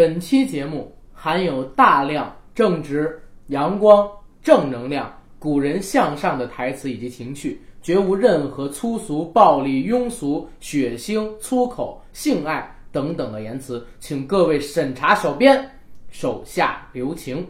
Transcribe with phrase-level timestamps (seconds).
[0.00, 4.08] 本期节目含有大量正直、阳光、
[4.42, 15.70] 正能量、古人向上的台词以及情绪，绝无任何粗俗、暴力、庸俗、血腥、粗口、性爱等等的言辞，请各位审查小编
[16.10, 17.46] 手下留情。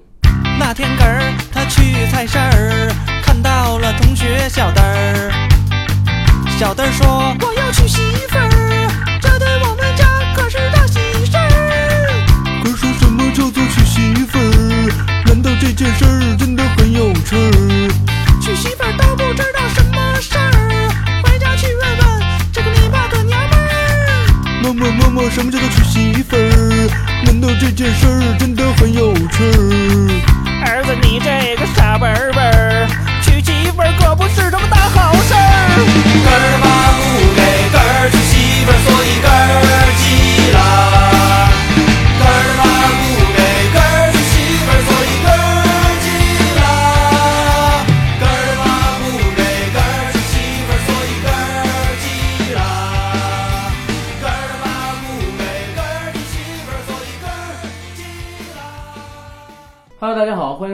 [0.58, 2.92] 那天根儿他去菜市儿，
[3.22, 5.30] 看到了同学小灯儿。
[6.58, 7.06] 小灯儿说
[7.46, 8.49] ：“我要娶媳妇儿，
[15.30, 17.88] 难道这件事儿真的很有趣儿？
[18.42, 20.90] 娶媳妇儿都不知道什么事儿，
[21.22, 22.20] 回家去问问
[22.52, 23.62] 这个你爸的娘们儿。
[24.60, 26.90] 妈妈妈妈，什么叫做娶媳妇儿？
[27.24, 30.66] 难道这件事儿真的很有趣儿？
[30.66, 32.88] 儿子，你这个傻笨笨儿，
[33.22, 35.38] 娶媳妇儿可不是什么大好事儿。
[36.26, 41.19] 根儿妈不给根儿娶媳妇儿，所以根儿急了。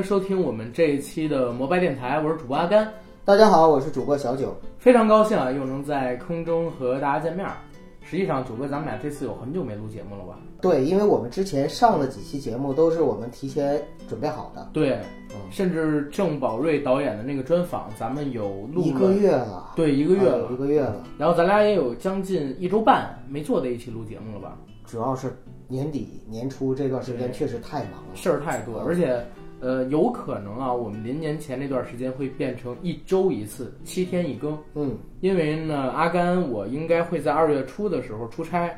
[0.07, 2.89] 收听我们这一期的摩拜电台，我是主播阿甘，
[3.25, 4.57] 大家好，我是主播小九。
[4.79, 7.55] 非常高兴啊，又能在空中和大家见面儿。
[8.03, 10.39] 实际上，九哥，咱们俩这次有很久没录节目了吧？
[10.61, 20.49] 对，因为我们之前上了几期节目都是我们提前准备好的，对，嗯甚至郑宝瑞导演的那个专访，咱们有录一个，月了，对，一个月啊了。
[20.53, 21.03] 一个月了。
[21.19, 24.57] 然后咱俩也有将近一周半没做在一起录节目了吧？
[24.85, 29.21] 主要是年底年初这段时间确实太忙了，事儿太多，而且，
[29.61, 34.57] 呃，有可能啊，我们临年前那段时间会变成一周一次，七天一更。
[34.75, 38.71] 嗯，因为呢，阿甘我应该会在二月初的时候出差，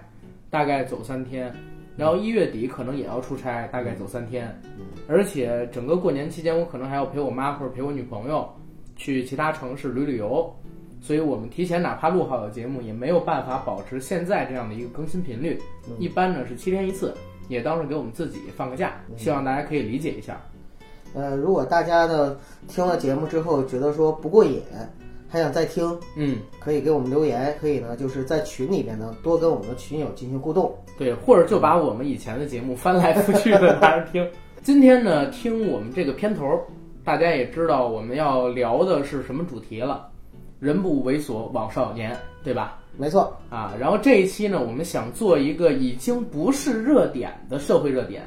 [0.51, 1.53] 大概走三天，
[1.97, 4.57] 然后一月底可能也要出差，大概走三天，
[5.09, 8.49] 而且整个过年期间我可能还要陪我妈或者陪我女朋友
[8.95, 10.55] 去其他城市旅旅游，
[11.01, 15.59] 所以我们提前哪怕录好的节目也没有办法保持现在这样的一个更新频率，
[15.99, 17.13] 一般呢是七天一次，
[17.49, 20.41] 也当是给我们自己放个假，希望大家可以理解一下。
[21.15, 22.37] 呃，如果大家呢
[22.67, 24.63] 听了节目之后觉得说不过瘾，
[25.29, 30.75] 还想再听，嗯，可以给我们留言，可以呢就是在群里边呢多跟我们的群友进行互动。
[30.99, 34.27] 对，或者就把我们以前的节目翻来覆去的拿着听。
[34.63, 36.61] 今天呢，听我们这个片头，
[37.05, 40.09] 大家也知道我们要聊的是什么主题了，
[40.59, 42.79] 人不猥琐枉少年，对吧？
[42.97, 48.25] 没错，啊，然后这一期呢，我们想做一个已经不是热点的社会热点，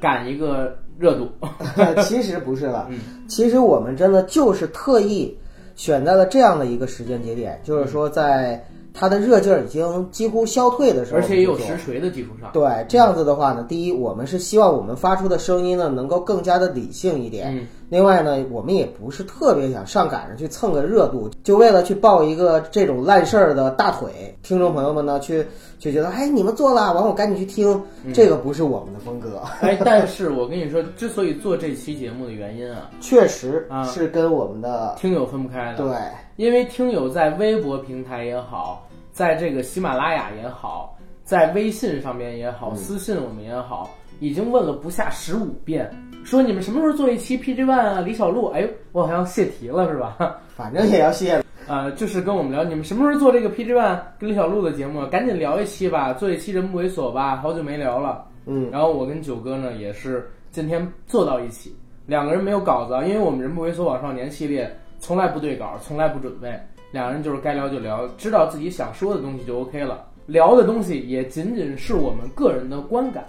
[0.00, 1.28] 赶一个热度。
[2.04, 2.98] 其实不是了，嗯
[3.28, 5.36] 其实我们真的就是特意
[5.74, 8.64] 选在了这样的一个时间节点，就是说在
[8.98, 12.50] 它的热劲儿已经几乎消退的时候，而且也有实锤的基础上。
[12.52, 17.54] 对，这样子的话呢，第一，我们是希望我们发出的声音呢能够更加的理性一点。
[17.54, 24.36] 嗯另外呢，我们也不是特别想上赶着去蹭个热度，就为了去抱一个这种烂事儿的大腿。
[24.42, 25.46] 听众朋友们呢，去
[25.78, 27.80] 就觉得，哎，你们做了，完我赶紧去听，
[28.12, 29.40] 这个不是我们的风格。
[29.60, 35.78] 哎， 但是我跟你说，之所以做这期节目的原因啊，确实啊是跟我们的听友分不开的。
[35.78, 35.96] 对
[36.34, 38.85] 因为听友在微博平台也好，
[39.16, 40.94] 在这个喜马拉雅也好，
[41.24, 43.88] 在微信上面也好，私信我们也好，
[44.20, 45.90] 已经问了不下十五遍，
[46.22, 48.48] 说你们什么时候做一期 PG One 啊，李小璐？
[48.48, 50.38] 哎，我好像泄题了是吧？
[50.54, 51.42] 反正也要谢。
[51.66, 55.06] 呃，就是跟我们聊，你们什么时候做这个 PG One 跟李小璐的节目？
[55.06, 58.22] 赶紧聊一期吧，做一期人不猥琐吧，好久没聊了。
[58.44, 61.74] 嗯，然后我跟九哥呢也是今天坐到一起，
[62.04, 66.60] 两个人没有稿子啊，因为我们人不猥琐网少年系列从来不对稿，从来不准备，
[66.92, 70.06] 两人就是该聊就聊，知道自己想说的东西就 OK 了。
[70.26, 73.24] 聊的东西也仅仅是我们个人的观感，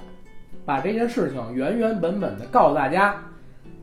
[0.66, 3.16] 把这件事情原原本本的告诉大家，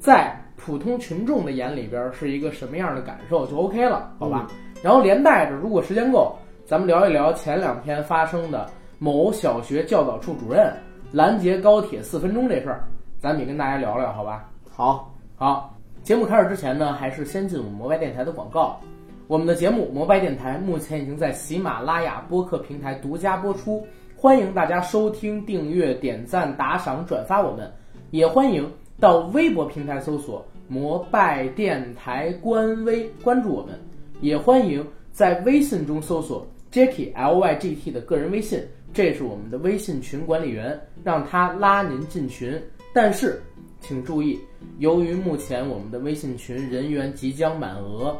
[0.01, 4.49] 在普通群众的眼里边是一个什么样的感受就 OK 了，好吧？
[4.83, 6.37] 然后连带着，如果时间够，
[6.67, 8.69] 咱们聊一聊前两天发生的
[8.99, 10.73] 某小学教导处主任
[11.13, 12.85] 拦截高铁四分钟这事儿，
[13.21, 14.51] 咱们也跟大家聊聊，好吧？
[14.71, 15.73] 好，好，
[16.03, 18.81] 节目开始之前呢，还是先进我们摩拜电台的广告。
[19.27, 27.73] 我们的节目《摩拜电台》目前已经在喜马拉雅播客平台独家播出，欢迎大家收听、订阅、点赞、打赏、转发我们，
[28.11, 33.81] 也欢迎到微博平台搜索“摩拜电台”官微关注我们，
[34.21, 38.63] 也欢迎在微信中搜索 Jacky L Y G T 的个人微信，
[38.93, 42.63] 这是我们的微信群管理员，让他拉您进群。
[42.93, 43.43] 但是
[43.81, 44.39] 请注意，
[44.81, 48.15] 由于目前我们的微信群人员即将满额，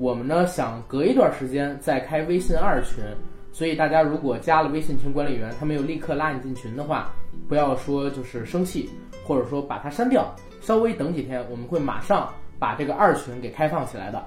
[0.00, 3.04] 我们呢想隔一段时间再开微信二群，
[3.52, 7.12] 所以大家如果加了微信群管理员，他没有立刻拉你进群的话，
[7.46, 8.88] 不要说就是生气，
[9.26, 12.26] 或者说把它删掉，稍微等几天，我们会马上
[12.58, 14.26] 把这个二群给开放起来的，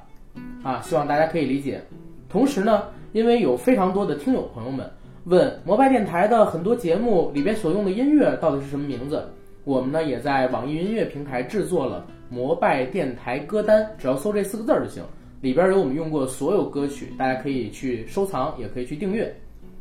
[0.62, 1.82] 啊，希望大家可以理解。
[2.30, 4.88] 同时呢，因为有非常多的听友朋友们
[5.24, 9.28] 问摩拜电台的很多节目里边所用的音乐到底是什么名字，
[9.64, 15.04] 我们呢也在网易云音乐平台制作了摩拜电台歌单，只要搜这四个字儿就行，
[15.44, 19.36] 里边有我们用过所有歌曲，大家可以去收藏，也可以去订阅。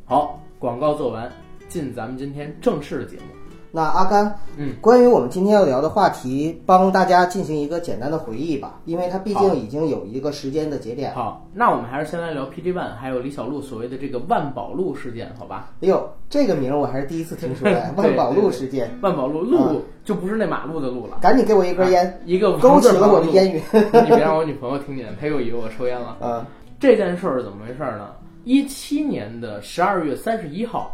[0.05, 1.33] 好，广告做完，
[1.69, 3.42] 进咱们今天正式的节目。
[3.75, 11.15] 那阿甘，嗯，关于我们今天要聊的话题，帮大家进行一个简单的回忆吧，因为它毕竟已经有一个时间的节点。
[11.15, 15.71] 好，那我们还是先来聊 PG One，还有李小璐所谓的这个万宝路事件，好吧？
[15.81, 23.63] 哎呦，这个名儿我还是第一次听说哎， 万宝路事件，万宝路路就不是那马路的路了，赶紧给我一根烟，一个勾起了我的烟云。
[24.05, 26.19] 你别让我女朋友听见，她又以为我抽烟了。
[26.21, 26.45] 嗯，
[26.79, 28.11] 这件事儿是怎么回事呢？
[28.45, 30.91] 一七年的十二月三十一号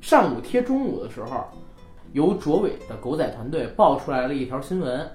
[0.00, 1.44] 上午贴中午的时候，
[2.12, 5.08] 由卓伟的狗仔团队爆出来了一条新闻，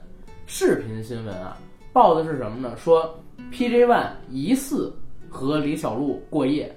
[0.45, 1.57] 视频新闻啊，
[1.91, 2.75] 报的是什么呢？
[2.77, 3.19] 说
[3.51, 4.93] PJ One 疑似
[5.29, 6.73] 和李小璐过夜，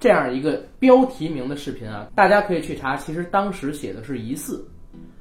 [0.00, 2.96] 这样一个标题名的视频啊，大家可以去查。
[2.96, 4.66] 其实当时写的是疑似，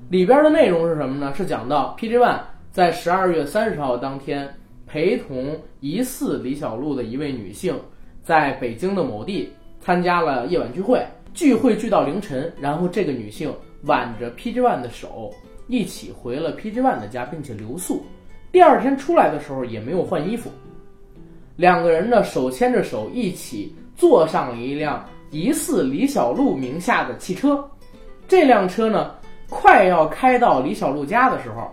[0.09, 1.33] 里边的内容是什么呢？
[1.33, 2.39] 是讲到 PJ One
[2.71, 4.49] 在十二月三十号当天
[4.87, 7.77] 陪同疑似李小璐的一位女性，
[8.23, 15.33] 在北京的某地参加了夜晚聚会，聚会聚到凌晨，然后这个女性挽着 PG One 的手
[15.67, 18.03] 一起回了 PG One 的家，并且留宿。
[18.51, 20.49] 第二天出来的时候也没有换衣服，
[21.55, 27.67] 两个人呢手牵着手一起坐上了一辆疑似李小璐名下的汽车。
[28.27, 29.15] 这辆车呢
[29.49, 31.69] 快要开到李小璐家的时候，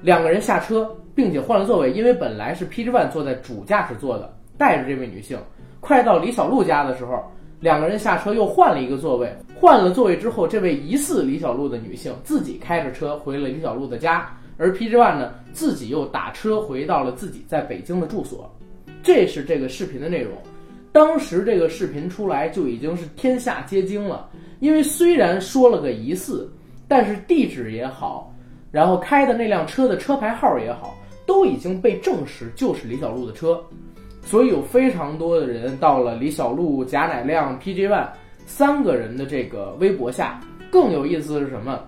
[0.00, 5.38] 两个人下车，并且换了座位，因为本来是 PG One 坐在主驾驶座的，带着这位女性。
[5.80, 7.22] 快到李小璐家的时候，
[7.60, 9.34] 两个人下车又换了一个座位。
[9.58, 18.54] 换了座位之后，这位疑似李小璐的女性自己开着车回了李小璐的家，而 PG One 呢自己又打车回到了自己在北京的住所。
[19.02, 20.32] 这是这个视频的内容。
[20.92, 24.28] 当时这个视频出来就已经是天下皆惊了，
[24.60, 26.50] 因为虽然说了个疑似，
[26.88, 28.34] 但是地址也好，
[28.70, 33.62] 然后开的那辆车的车牌号也好，都已经被证实就是李小璐的车，
[34.26, 38.08] 所以有非常多的人到了李小璐、贾乃亮、PG One
[38.44, 40.40] 三个人的这个微博下。
[40.68, 41.80] 更有意思的是什么？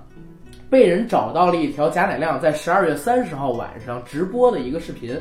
[0.71, 5.19] 被人找到了一条贾乃亮在十二月三十号晚上直播的一个视频。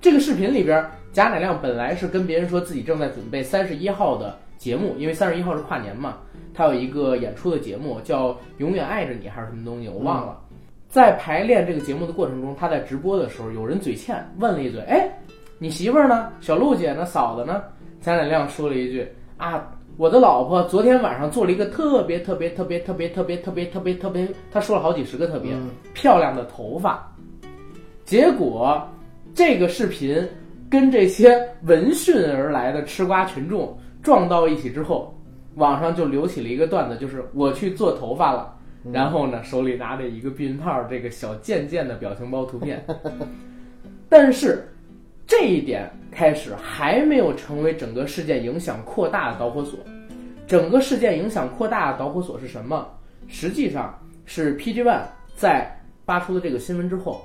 [0.00, 6.18] 这个视频里边，贾乃亮本来是跟别人说自己正在准备三十一号的节目，因为三十一号是跨年嘛，
[6.52, 10.38] 他有一个演出的节目叫《永远爱着你》还是什么东西，我忘了。
[10.88, 15.08] 在排练这个节目的过程中，他在直播的时候，有人嘴欠问了一嘴：“哎，
[15.58, 16.30] 你媳妇儿呢？
[16.40, 17.04] 小璐姐呢？
[17.04, 17.62] 嫂子呢？”
[18.00, 19.06] 贾乃亮说了一句
[19.36, 27.12] ：“啊，我的老婆昨天晚上做了一个特别特别特别特别特别特别特别特别，他说了好几十个特别、嗯漂亮的头发。”
[28.06, 28.80] 结果
[29.34, 30.26] 这个视频
[30.70, 35.12] 跟这些闻讯而来的吃瓜群众撞到一起之后，
[35.56, 38.54] 网上就流起了一个段子，就是我去做头发了，
[38.92, 42.82] 然后呢手里拿着一个避孕套，这个小贱贱的表情包图片。
[44.08, 44.66] 但是
[45.28, 49.78] 这一点开始还没有成为整个事件影响扩大的导火索。
[50.46, 52.88] 整个事件影响扩大的导火索是什么？
[53.26, 55.02] 实际上是 PG One
[55.36, 55.70] 在
[56.06, 57.22] 发出的这个新闻之后，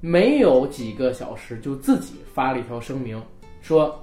[0.00, 3.20] 没有几个小时就自己发了一条声明，
[3.60, 4.00] 说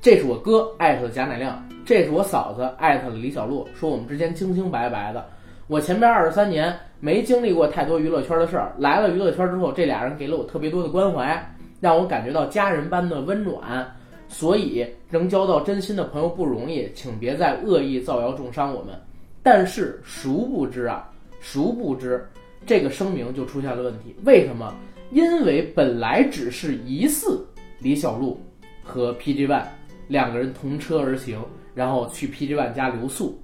[0.00, 5.28] 这是我哥艾特了贾乃亮，这是我嫂子艾特了李小璐，说我们之间清清白白的。
[5.66, 11.36] 我前边二十三年没经历过太多娱乐圈的事儿，来了娱乐圈之后，这俩人给了我特别多的关怀，
[11.80, 13.90] 让我感觉到家人般的温暖。
[14.30, 18.94] 所以能交到真心的朋友不容易，请别再恶意造谣重伤我们。
[19.42, 22.28] 但是殊不知啊，殊不知
[22.66, 24.14] 这个声明就出现了问题。
[24.24, 24.74] 为什么？
[25.10, 27.42] 因为本来只是疑似
[27.78, 28.38] 李小璐
[28.84, 29.64] 和 PG One
[30.08, 31.42] 两个人同车而行，
[31.74, 33.40] 然后去 PG One 家留宿。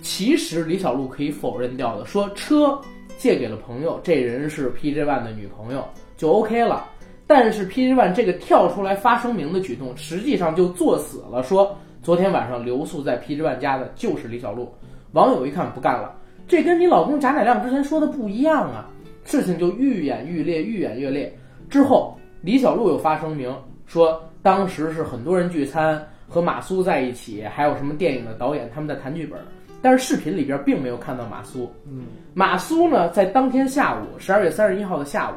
[0.00, 2.80] 其实李小璐可以否认掉的，说车
[3.18, 6.88] 借给了朋友，这人是 PG One 的女朋友就 OK 了。
[7.34, 14.70] 但是 PG One 这个跳出来发声明的举动，实际上就作死了，说昨天晚上留宿在 PG One 家的就是李小璐。
[15.12, 16.14] 网友一看不干了，
[16.46, 18.86] 这跟你老公贾乃亮之前说的不一样啊！
[19.24, 21.34] 事情就愈演愈烈，愈演愈烈。
[21.70, 23.50] 之后，李小璐又发声明
[23.86, 29.40] 说，当时是很多人聚餐，和马苏在一起，还有什么电影的导演他们在谈剧本。
[29.80, 31.72] 但是视频里边并没有看到马苏。
[31.86, 35.34] 嗯，马苏呢，在当天下午，十二月三十一号的下午，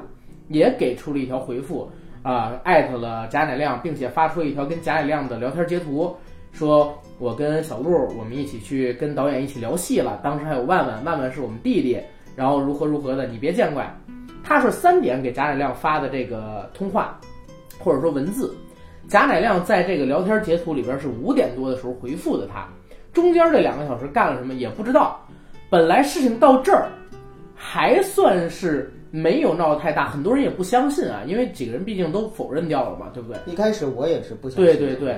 [0.48, 1.90] 也给出了一条回复，
[2.24, 6.16] 啊、艾特了贾乃亮，并且发出了一条跟贾乃亮的聊天截图，
[6.52, 10.20] 说我跟小鹿，我们一起去跟导演一起聊戏了。
[10.24, 12.00] 当时还有万万，万万是我们弟弟，
[12.36, 13.92] 然后如何如何的，你别见怪。
[14.44, 17.20] 他是三点给贾乃亮发的这个通话，
[17.80, 18.56] 或者说文字。
[19.08, 22.68] 贾乃亮在这个聊天截图里边是五点多的时候回复的他，
[23.14, 25.20] 中间这两个小时干了什么也不知道。
[25.70, 26.88] 本来事情到这儿
[27.56, 33.40] 还算是没有闹得太大，很多人也不相信啊，因为几个人毕竟都否认掉了嘛，对不对？
[33.46, 34.66] 一开始我也是不相信。
[34.66, 35.18] 对对对，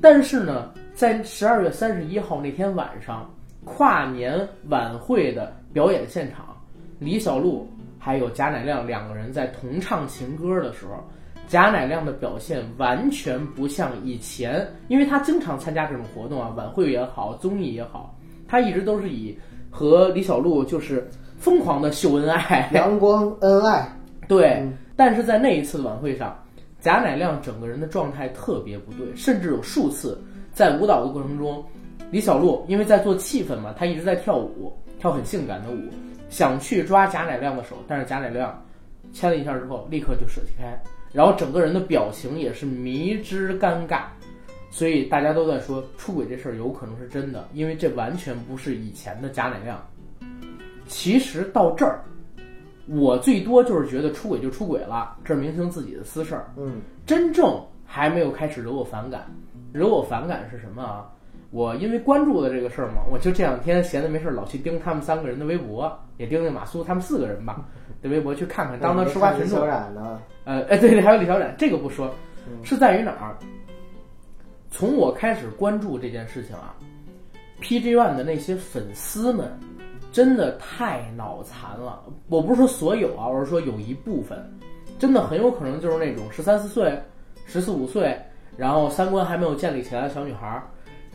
[0.00, 3.28] 但是呢，在十二月三十一号那天晚上，
[3.64, 6.56] 跨年晚会的表演现场，
[7.00, 7.68] 李小璐
[7.98, 11.02] 还有贾乃亮两个人在同唱情歌的时候，
[11.48, 19.36] 贾乃亮的表现完全不像以前，因为他经常参加这种活动啊，晚会也好，综艺也好，他一直都是以
[19.68, 21.10] 和李小璐就是
[21.42, 23.84] 疯狂的秀恩爱，阳光恩爱，
[24.28, 26.40] 对，嗯但是在那一次的晚会上，
[26.78, 30.22] 贾乃亮整个人的状态特别不对，甚至有数次
[30.52, 31.64] 在舞蹈的过程中，
[32.12, 35.80] 李小璐因为在做气氛嘛，她一直在跳舞，跳很性感的舞，
[36.30, 38.64] 想去抓贾乃亮的手，但是贾乃亮
[39.12, 40.80] 牵了一下之后，立刻就舍弃开，
[41.12, 44.02] 然后整个人的表情也是迷之尴尬。
[44.70, 49.84] 所以大家都在说出轨这事儿有可能是真的，因为这完全不是以前的贾乃亮。
[50.86, 52.02] 其实到这儿，
[52.86, 56.50] 我最多就是觉得出轨就出轨了，这是明星自己的私事儿。
[56.56, 59.26] 嗯，真正还没有开始惹我反感，
[59.72, 61.08] 惹我反感是什么啊？
[61.50, 67.64] 我因为关注了这个事儿嘛，我就这两天闲的没事儿老去盯他们三个人的微博，也盯那马苏他们四个人吧
[68.00, 69.66] 的微博去看看，当当吃瓜群众小。
[69.66, 70.18] 冉呢？
[70.44, 72.12] 呃，哎，对对，还有李小冉，这个不说，
[72.48, 73.36] 嗯是在于哪儿？
[74.70, 76.74] 从我开始关注这件事情啊
[77.60, 79.52] ，PG One 的那些粉丝们
[80.12, 82.02] 真的太脑残了。
[82.28, 84.38] 我不是说所有啊，我是说有一部分，
[84.98, 86.96] 真的很有可能就是那种十三四岁、
[87.46, 88.16] 十四五岁，
[88.56, 90.62] 然后三观还没有建立起来的小女孩。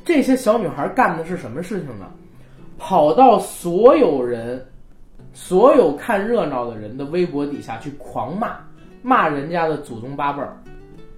[0.04, 2.08] 这些小女孩干的是什么事情呢？
[2.78, 4.66] 跑到所有人、
[5.34, 8.58] 所有看热闹的人的微博底下去狂骂，
[9.02, 10.56] 骂人家的祖宗八辈儿，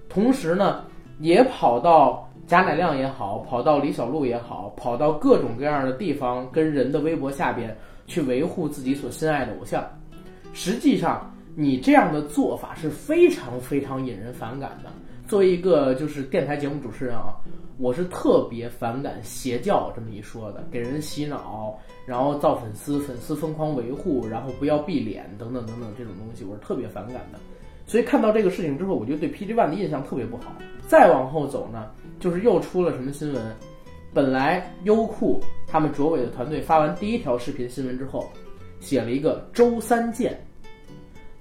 [0.08, 0.84] 同时呢，
[1.18, 7.72] 也跑到贾乃亮也好，跑到李小璐也好，跑到各种各样的地方，跟人的微博下边
[8.08, 9.88] 去维护自己所心爱的偶像。
[10.52, 14.90] 实际上，你这样的做法是非常非常引人反感的。
[15.28, 17.38] 作为一个就是电台节目主持人啊，
[17.78, 27.38] 我是特别反感邪教这么一说的，给人洗脑，然后造粉丝，粉丝疯狂维护，然后不要闭脸等等等等这种东西，我是特别反感的。
[27.90, 30.54] 所以看到这个事情之后，我就对 PG One 的印象特别不好。
[30.86, 33.42] 再往后走呢，就是又出了什么新闻？
[34.14, 38.30] 本来优酷他们卓伟的团队发完第一条视频新闻之后，
[38.78, 40.40] 写了一个周三见。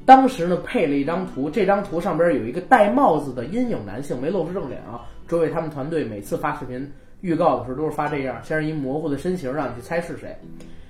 [0.08, 5.06] 当时呢配了一张图，这张图上边有一个戴帽子的阴影男性，没露出正脸啊。
[5.28, 6.92] 卓伟他们团队每次发视频
[7.22, 10.36] 预告的时候都是发这样，先是一模糊的身形让你去猜是谁，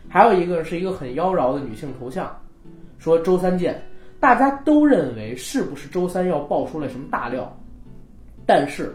[0.07, 2.33] 还有一个是一个很妖娆的女性头像，
[2.97, 3.83] 说周三见。
[4.19, 7.51] 大家都认为是不是周三要爆出来什么大料，
[8.45, 8.93] 但是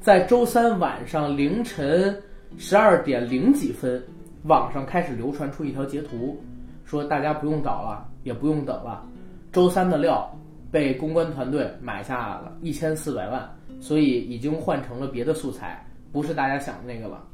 [0.00, 2.14] 在周三晚上凌晨
[2.58, 4.02] 十二点零几分，
[4.44, 6.38] 网上开始流传出一条截图，
[6.84, 9.04] 说大家不用找了，也不用等了，
[9.52, 10.30] 周三的料
[10.70, 13.48] 被公关团队买下来了，一千四百万，
[13.80, 15.82] 所以已经换成了别的素材，
[16.12, 17.24] 不是大家想的那个了。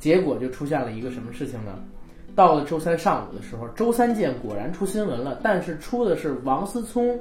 [0.00, 1.78] 结果就出现了一个什么事情呢？
[2.34, 7.18] 到了周三上午的时候，周三见果然出新闻了，但是出的是王思聪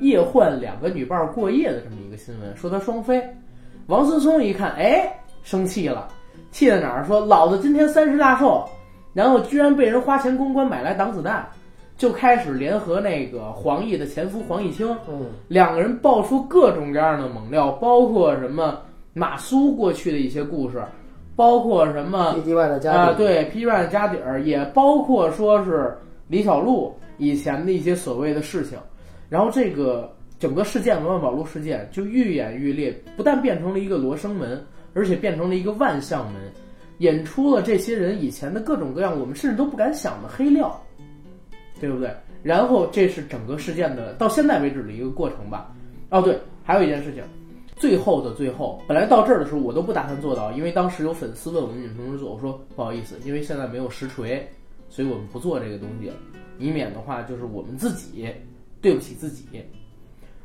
[0.00, 3.22] 夜换两个女伴儿过夜的这么一个新闻，说他双飞。
[3.86, 6.08] 王思聪一看，哎，生气了，
[6.50, 7.04] 气在哪儿？
[7.04, 8.64] 说老子今天三十大寿，
[9.12, 11.46] 然后居然被人花钱公关买来挡子弹，
[11.96, 18.80] 就开始联合那个黄奕的前夫黄毅清，嗯，两个人爆出各种各样的猛料，包括什么
[19.12, 20.82] 马苏过去的一些故事，
[21.42, 25.92] 包括什么 PG One 的家啊，庭，对 P 软家底儿，也包括说是
[26.28, 28.78] 李小璐以前的一些所谓的事情，
[29.28, 36.40] 然后这个整个事件文万宝路事件就愈演愈烈，不但变成了一个罗生门，而且变成了一个万象门，
[36.98, 40.80] 引出了这些人以前的各种各样我们甚至都不敢想的黑料，
[41.80, 42.08] 对不对？
[42.44, 45.72] 然后这是整个事件的到现在为止的一个过程吧。
[46.10, 47.24] 哦，对，还有一件事情，
[47.82, 54.48] 最后的最后，本来到这儿的时候我都不打算做到，因为当时有粉丝问我们女同志做，我说不好意思，因为现在没有实锤，
[54.88, 56.14] 所以我们不做这个东西了，
[56.60, 58.28] 以免的话就是我们自己
[58.80, 59.46] 对不起自己。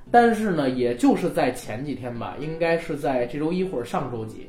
[0.09, 4.47] 但是呢，也就是在前几天吧，应该是在这周一或者上周几，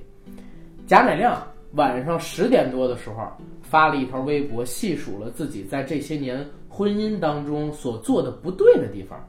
[0.87, 3.17] 贾乃亮晚上十点多的时候
[3.61, 9.23] 发了一条微博，细数了自己在这些年婚姻当中所做的不对的地方，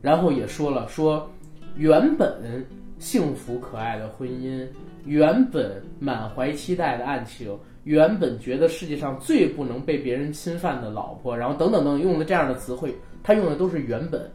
[0.00, 1.30] 然后也说了说，
[1.76, 2.64] 原本
[2.98, 4.66] 幸福可爱的婚姻，
[5.04, 14.30] 原本满怀期待的爱情，原本觉得世界上最不能被别人侵犯的老婆，然后等等等用的这样的词汇，他用的都是原本。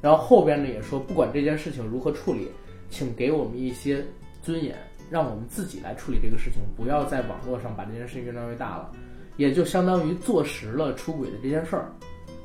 [0.00, 2.48] 然后后边呢也说，不管这件事情如何处理，
[2.90, 4.04] 请给我们一些
[4.42, 4.76] 尊严，
[5.08, 8.90] 让我们自己来处理这个事情，不要在网络上把这件事情越闹越大了，
[9.36, 11.92] 也就相当于坐实了出轨的这件事儿。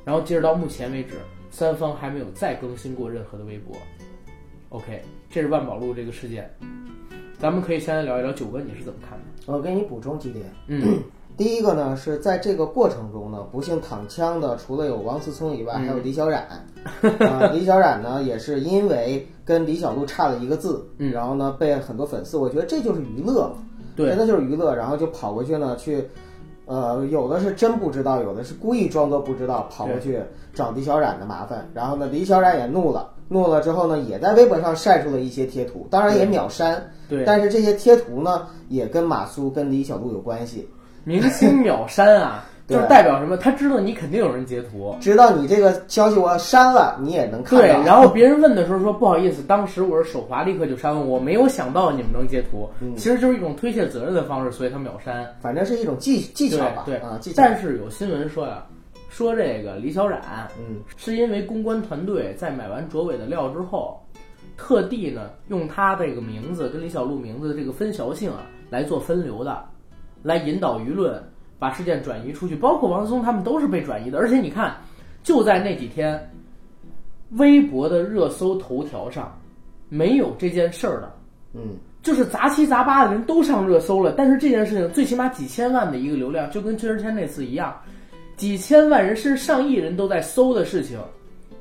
[0.05, 1.15] 然后截止到目前为止，
[1.49, 3.75] 三方还没有再更新过任何的微博。
[4.69, 6.49] OK，这是万宝路这个事件，
[7.39, 9.53] 咱们可以先来聊一聊九哥你是怎么看的？
[9.53, 10.45] 我给你补充几点。
[10.67, 10.99] 嗯，
[11.37, 16.45] 第一个呢是在这个过程中呢，不幸躺枪的除了有王思聪以外，还有李小冉。
[17.01, 23.63] 啊，李小冉呢也是因为跟李小璐差了一个字，嗯然后呢被很多粉丝，我觉得这就是娱乐嘛，
[23.95, 26.05] 对真的就是娱乐，然后就跑过去呢去。
[26.65, 30.19] 呃，有的是真不知道，有的是故意装作不知道，跑过去
[30.53, 31.65] 找李小冉的麻烦。
[31.73, 36.91] 然后呢，李小冉也怒了，怒了之后呢，也在微博上晒出了一些贴图，当然也秒删。
[37.09, 40.67] 对，但是这些贴图呢，也跟马苏跟李小璐有关系。
[41.03, 43.37] 明星秒删啊， 就是代表什么？
[43.37, 44.93] 他知道你肯定有人截图。
[44.99, 47.81] 知道你这个消息我删了，你也能看到对，到。
[47.83, 55.25] 然后 别人问的时候说不好意思，当时我是手滑，立刻就删了，我没有想到你们能截图，嗯其实就是一种推卸责任的方式，所以他秒删。
[55.39, 57.35] 反正是一种技技巧吧，对啊，技巧。
[57.37, 58.65] 但是有新闻说呀，
[59.17, 60.21] 说这个李小冉
[60.59, 63.99] 嗯是因为公关团队在买完卓伟的料之后，
[64.55, 69.59] 特地呢用他这个名字跟李小璐名字的这个分淆性啊来做分流的，
[70.21, 71.19] 来引导舆论
[71.57, 74.19] 把事件转移出去，包括王思聪他们都是被转移的。
[74.19, 74.77] 而且你看，
[75.23, 76.31] 就在那几天，
[77.31, 79.35] 微博的热搜头条上
[79.89, 81.11] 没有这件事儿的，
[81.55, 87.75] 嗯，就是杂七杂八的人都上热搜了，但是这件事情最起码几千万的一个流量，就跟薛之谦那次一样，
[88.37, 90.97] 几千万人甚至上亿人都在搜的事情，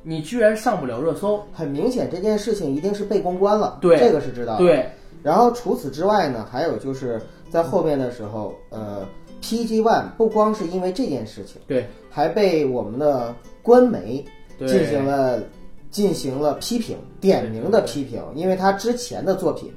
[0.03, 1.43] 你居然上不了热搜。
[1.51, 4.59] 很明显这件事情一定是被公关了，对这个是知道的。
[4.59, 4.89] 对，
[5.23, 7.19] 然后除此之外呢，还有就是
[7.49, 9.05] 在后面的时候，呃
[9.41, 14.23] ，PG One 不光是因为这件事情，对，还被我们的官媒
[14.57, 14.67] 对。
[14.67, 15.41] 进行了
[15.89, 19.73] 进行了批评，点名的批评，因为他之前的作品，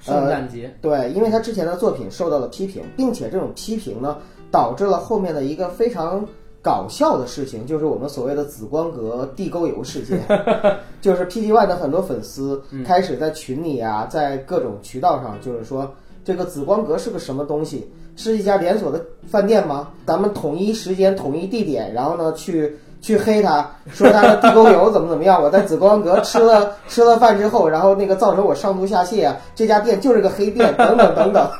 [0.00, 4.16] 圣诞节，对，因为他之前的作品受到了批评，并且这种批评呢，
[4.50, 6.26] 导致了后面的一个非常
[6.62, 10.20] 搞笑的事情， 就是我们所谓的紫光阁地沟油事件，
[11.00, 15.92] 就是 PT One 的很多粉丝开始在群里啊，在各种渠道上，就是说
[16.24, 17.90] 这个紫光阁是个什么东西？
[18.16, 19.88] 是一家连锁的饭店吗？
[20.06, 22.76] 咱们统一时间、统一地点，然后呢去。
[23.02, 25.42] 去黑他，说他的地沟油 怎么怎么样？
[25.42, 29.34] 我在紫光阁吃了吃了饭之后，然后那个造成我上吐下泻啊！
[29.54, 31.50] 这家店就是个黑店，等等等等。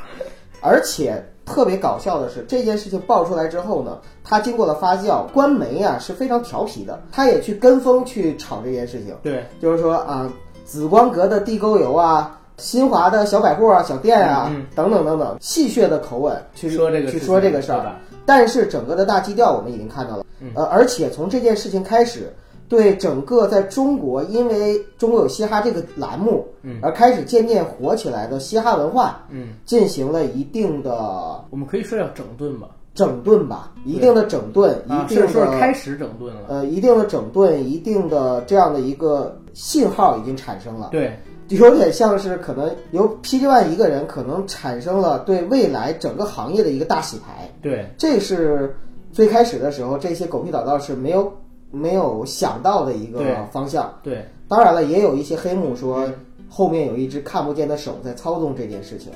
[0.61, 10.31] 而且特别搞笑的是，这件事情爆出来之后呢，他经过了发酵，官媒啊是非常调皮的，他也去跟风去炒这件事情，对，就是说啊，
[10.65, 12.37] 紫光阁的地沟油啊。
[12.57, 14.65] 新华的小百货啊、小店啊，嗯嗯。
[14.75, 20.51] 等等等等，戏谑的口吻去去说这个事情说这个事儿，但是整个的大基调我们已经看到了，嗯。
[20.53, 22.31] 呃，而且从这件事情开始，
[22.71, 36.43] 对整个在中国，因为中国有嘻哈这个栏目，嗯而开始渐渐火起来的嘻哈文化，嗯，进行了一定的我们可以说叫整顿吧，整顿吧，一定的整顿，啊，一定说开始整顿了。
[36.47, 40.87] 呃，一定的整顿，一定的这样的一个信号已经产生了。
[40.93, 48.73] 对，有点像是可能由 PG One 一个人可能产生了对未来整个行业的一个大洗牌，对，这是
[49.11, 51.33] 最开始的时候这些狗屁倒灶是没有
[51.71, 53.91] 没有想到的一个方向。
[54.03, 56.07] 对，当然了，也有一些黑幕说
[56.49, 59.11] 后面有一只看不见的手在操纵这件事情。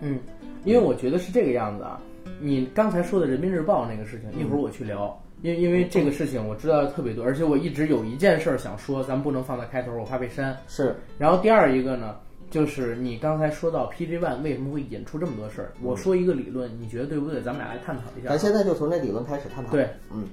[0.00, 0.18] 嗯，
[0.64, 2.00] 因为我觉得是这个样子啊。
[2.42, 10.56] 你刚才说的人民日报那个事情，一会儿我去聊，因为因为这个事情我知道的特别多，而且我一直有一件事儿想说，咱们不能放在开头，我怕被删。
[10.66, 12.16] 是，然后第二一个呢，
[12.50, 17.42] 就是你刚才说到 PG One 为什么会引出这么多事儿，我说一个理论，你觉得对不对？
[17.42, 18.38] 咱们俩来探讨一下咱。
[18.38, 19.70] 现在就从这理论开始探讨。
[19.70, 20.24] 对，嗯，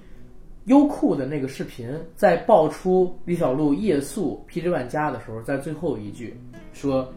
[0.67, 6.37] 优酷的那个视频在爆出李小璐夜宿 PG One 家的时候，在最后一句
[6.73, 7.11] 说：“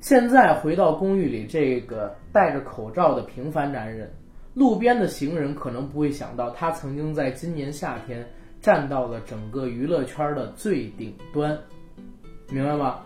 [0.00, 4.10] 现在回到公寓里，这个戴着口罩的平凡男人，
[4.54, 8.26] 路边的行人可能不会想到，他曾经在今年夏天
[8.62, 11.56] 站到了整个娱乐圈的最顶端，
[12.48, 13.00] 明白吗？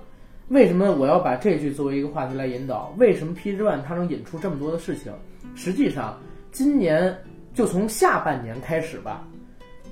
[0.50, 2.94] 为什么我要把这句作为一个话题来引导？
[2.96, 5.12] 为什么 PG One 它能引出这么多的事情？
[5.56, 6.16] 实际上，
[6.52, 7.12] 今年
[7.52, 9.26] 就从下半年开始吧，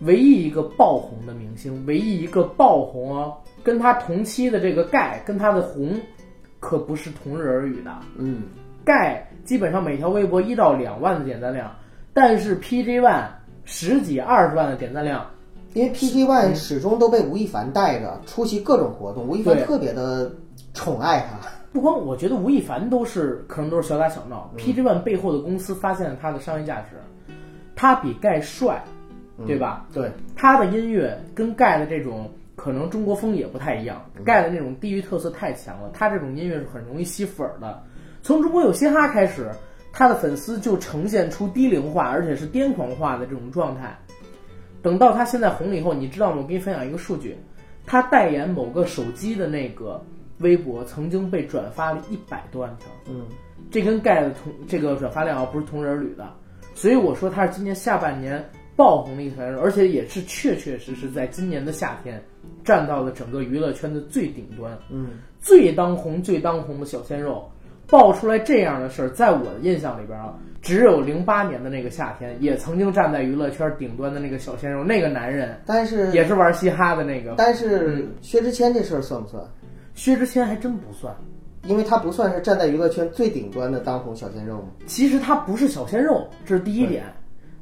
[0.03, 6.01] 唯一一个爆红的明星，唯一一个爆红哦，跟他同期的这个盖跟他的红，
[6.61, 7.91] 可不是同日而语的。
[8.17, 8.43] 嗯，
[8.85, 11.75] 盖基本上每条微博一到两万的点赞量，
[12.13, 13.27] 但是 PG One
[13.65, 15.27] 十几二十万的点赞量，
[15.75, 20.31] 因为 PG One 始终都被吴亦凡带着出席各种活动，吴亦凡特别的
[20.75, 21.49] 宠爱他。
[21.71, 26.97] 不光我觉得吴亦凡都是可能都是小打小闹、p g One 背后的公司发现了他的商业价值，
[27.77, 28.83] 他比盖帅，
[29.47, 29.87] 对吧？
[29.93, 37.83] 对，他的音乐跟盖的这种可能中国风也不太一样，盖的那种地域特色太强了，他这种音乐是很容易吸粉儿的。
[38.23, 39.51] 从中国有嘻哈开始，
[39.93, 43.97] 他的粉丝就呈现出低龄化而且是癫狂化的这种状态。
[44.83, 46.39] 等到他现在红了以后，你知道吗？
[46.41, 47.37] 我给你分享一个数据，
[47.87, 50.05] 他代言某个手机的那个
[50.39, 52.89] 微博曾经被转发了一百多万条。
[53.09, 53.25] 嗯，
[53.71, 56.29] 这跟盖的同这个转发量啊不是同人儿捋的，
[56.75, 58.45] 所以我说他是今年下半年
[58.79, 62.23] 爆红的一团人，而且也是确确实实在今年的夏天
[62.65, 65.09] 站到了整个娱乐圈的最顶端，嗯，
[65.41, 67.51] 最当红、最当红的小鲜肉，
[67.89, 79.43] 爆出来这样的事儿，在我的印象里边啊，只有零八年的那个夏天，也曾经站在娱乐圈顶端的那个小鲜肉，那个男人但是也是玩嘻哈的那个，但是薛之谦这事儿算不算？
[79.95, 81.13] 薛之谦还真不算。
[81.65, 84.69] 因为他不算是站在娱乐圈最顶端的当红小鲜肉吗。
[84.87, 87.05] 其实他不是小鲜肉，这是第一点。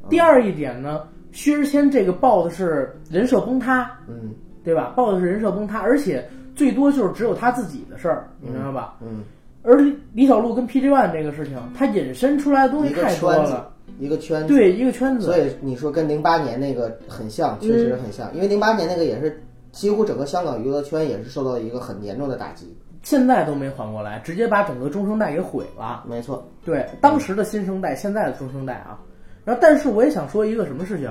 [0.08, 4.92] 第二一点呢，薛之谦这个爆的是人设崩塌，嗯对吧？
[4.96, 8.96] 爆的是人设崩塌，而且最多就是只有他自己的事儿，你明白吧？
[9.00, 9.22] 嗯，
[9.62, 14.48] 而李李小璐跟 PG One 这个事情，他引申出来的东西太多了，，一个圈子。
[14.48, 15.26] 对一个圈子。
[15.26, 19.40] 所以你说跟零八年那个很像，确实很像，因为零八年那个也是
[19.70, 22.76] 几乎整个香港娱乐圈也是受到一个很严重的打击。
[23.02, 26.04] 现在都没缓过来，直接把整个中生代给毁了。
[26.08, 28.98] 没错，对，当时的新生代，现在的中生代啊。
[29.46, 31.08] 然后，但是我也想说一个什么事情，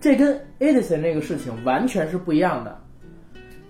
[0.00, 2.76] 这跟 Edison 那个事情完全是不一样的。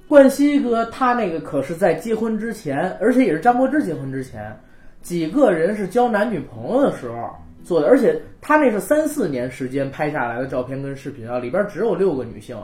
[0.09, 4.59] 冠希哥他那个可是在结婚之前，而且也是张柏芝结婚之前，
[5.03, 7.29] 几个人是交男女朋友的时候
[7.63, 12.57] 做的，而且他那是三四年时间拍下来的照片跟视频啊，里边只有六个女性，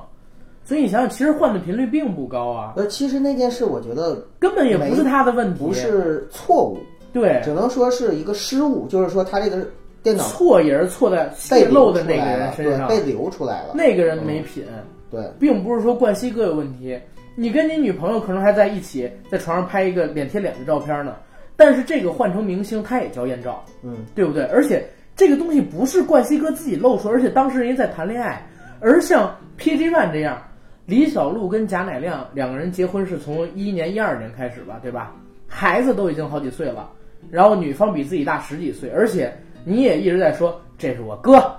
[0.64, 6.78] 所以你想想，其实换的频率并不高啊，呃，其实那件事我觉得根本也不是他的问题，不是错误，
[7.12, 9.66] 对，只能说是一个失误，就是说他这个
[10.04, 13.72] 电脑错也是错在被泄露的那个人身上，被流出来了。
[13.74, 14.62] 那个人没品，
[15.10, 16.96] 对，并不是说冠希哥有问题。
[17.34, 21.16] 你跟你女朋友可能还在一起，在床上拍一个脸贴脸的照片呢，
[21.56, 24.44] 但是这个换成明星，他也叫艳照，嗯，对不对？
[24.44, 24.86] 而且
[25.16, 28.46] 这个东西不是冠希哥自己露出，而且当时人家在谈恋爱，
[28.80, 30.40] 而像 PG One 这样，
[30.84, 35.16] 李小璐跟贾乃亮两个人结婚是从一一年、一二年开始吧，对吧？
[35.48, 36.90] 孩子都已经好几岁了，
[37.30, 39.32] 然后女方比自己大十几岁，而且
[39.64, 41.56] 你也一直在说这是我哥，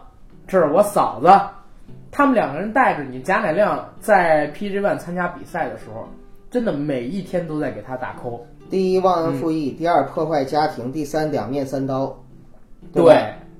[0.48, 1.28] 这是我嫂子。
[2.12, 6.08] 他们两个人带着你，贾乃亮在 PG One 参加比赛的时候，
[6.50, 8.41] 真的每一天都在给他打 call。
[8.70, 12.18] 第一忘恩负义，第二破坏家庭，第三两面三刀，
[12.94, 13.13] 对吧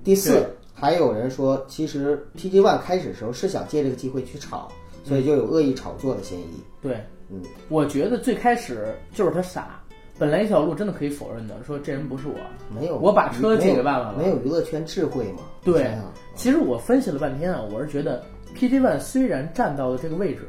[0.04, 4.70] 第四还有人说，其实 PG One 开始的时候是想借这个机会去炒，
[5.04, 6.64] 所以就有恶意炒作的嫌疑。
[6.82, 6.98] 对，
[7.30, 9.82] 嗯，我觉得最开始就是他傻。
[10.18, 12.36] 本来李小鹿真的可以否认的，说这人不是我。
[12.74, 15.40] 没有，我把车借给万万了没有娱乐圈智慧嘛？
[15.64, 15.92] 对
[16.36, 18.24] 其实我分析了半天啊，我是觉得
[18.56, 20.48] PG One 虽然站到了这个位置，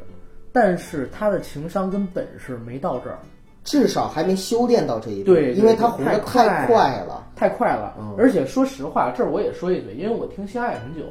[0.52, 3.18] 但是他的情商跟本事没到这儿，
[3.64, 7.26] 至少还没修炼到这一步，对对因为他红的太快太快了。
[7.34, 7.94] 太快了。
[7.98, 11.02] 嗯而且说实话，这儿我也说一嘴，因为我听嘻哈也很久，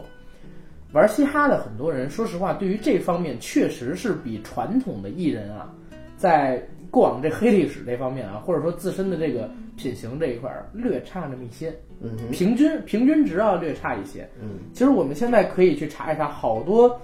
[0.93, 5.69] 玩嘻哈的很多人，说实话，对于这方面确实是比传统的艺人啊，
[6.17, 6.65] 在
[6.95, 11.77] 过往这黑历史这方面啊，或者说自身的这个品行这一块儿略差那么一些，
[12.31, 14.25] 平均平均值啊略差一些。
[14.41, 16.97] 嗯，其实我们现在可以去查一查，好多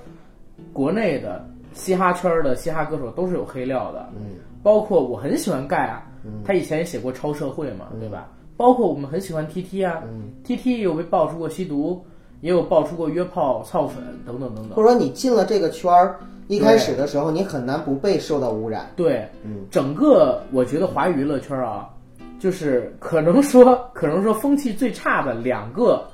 [0.71, 6.07] 国内的嘻哈圈儿的嘻哈歌手都是有黑料的，嗯，包括我很喜欢盖啊，
[6.45, 8.29] 他以前也写过超社会嘛，对吧？
[8.55, 12.01] 包括我们很喜欢 T T 啊、嗯 t T 也有被爆出过吸毒，
[12.39, 14.77] 也有爆出过约炮、操粉等等等等。
[14.77, 16.17] 或者说你进了这个圈儿，
[16.51, 18.91] 一开始的时候你很难不被受到污染。
[18.97, 21.87] 对，嗯，整个我觉得华语娱乐圈啊，
[22.39, 26.05] 就是可能说 可能说风气最差的两个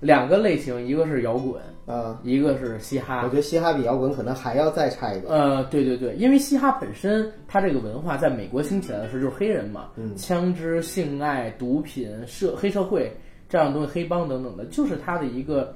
[0.00, 3.22] 两个类型，一个是摇滚，啊，一个是嘻哈。
[3.24, 5.32] 我觉得嘻哈比摇滚可能还要再差一点。
[5.32, 13.10] 呃，对对对，因为嘻哈本身它这个文化在美国兴起来的时候就是黑人嘛，嗯枪支、性爱、毒品、社黑社会
[13.48, 15.74] 这样的东西，黑帮等等的，就是它的一个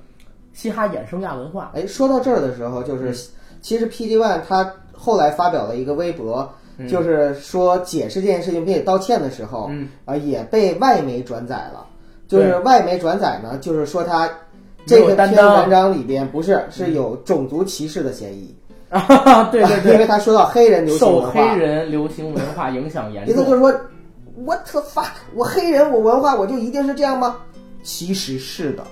[0.53, 1.73] 嘻哈衍生亚文化。
[1.75, 3.31] 哎，说到这儿的时候，就是、
[3.61, 6.49] 其实 PG One 他后来发表了一个微博，
[6.89, 9.89] 就是说解释这件事情并且道歉的时候，嗯。
[10.05, 11.87] 啊、也被外媒转载了。
[12.29, 14.31] 就是外媒转载呢，就是说他
[14.87, 18.55] 这个篇文章里边不是是有种族歧视的嫌疑，
[18.89, 23.35] 啊，对对 因为，他说到黑人流行文化，黑人流行文化影响严重。
[23.35, 23.73] 意思就是说
[24.45, 25.11] ，What the fuck？
[25.35, 27.37] 我黑人，我文化我就一定是这样吗？
[27.83, 28.85] 其实是的，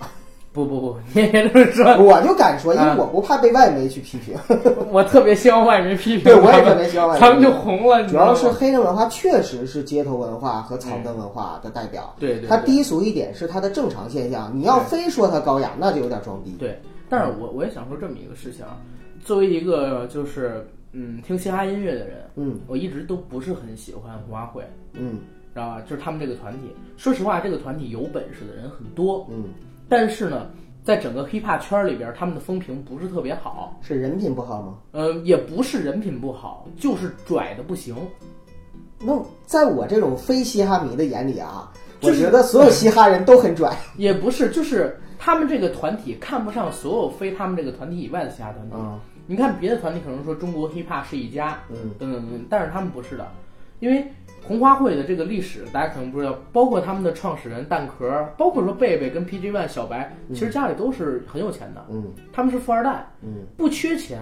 [0.67, 4.35] 不不不，你别这么说，我就敢说，因为啊我不怕被外媒去批评，
[4.91, 12.15] 我特别希望外媒批评对我也特别希望外媒他们就红了，主要是黑人文化确实是街头文化和草根文化的代表。
[12.19, 16.57] 对对对它低俗一点是它的正常现象，你要非说它高雅，那就有点装逼。
[16.59, 18.77] 对，但是我我也想说这么一个事情啊，
[19.25, 24.63] 作为一个就是嗯听嘻哈音乐的人，嗯我一直都不是很喜欢红花会，
[24.95, 25.19] 嗯
[25.55, 25.81] 知道吧？
[25.89, 29.45] 就是他们这个团体，说实话，这个团体有本事的人很多，嗯，
[29.89, 30.51] 但是呢，
[30.83, 33.79] 在整个 hiphop 圈里边，他们的风评不是特别好。
[33.83, 34.79] 是人品不好吗？
[34.93, 37.97] 呃，也不是人品不好，就是拽的不行。
[39.01, 41.73] 那在我这种非嘻哈迷的眼里啊，
[42.03, 43.75] 我就是觉得所有嘻哈人都很拽。
[43.97, 48.75] 也不是，就是他们这个团体看不上所有非他们这个团体以外的嘻哈团体。
[48.77, 48.99] 嗯
[49.31, 53.31] 你看别的团体可能说中国 hiphop 是一家，等等等，但是他们不是的，
[53.81, 54.07] 因为
[54.47, 62.13] 红花会的这个历史大家可能不知道，包括他们的创始人蛋壳，包括说贝贝跟 PG One 小白，其实家里都是很有钱的，嗯。
[62.33, 64.19] 他们是富二代，嗯不缺钱，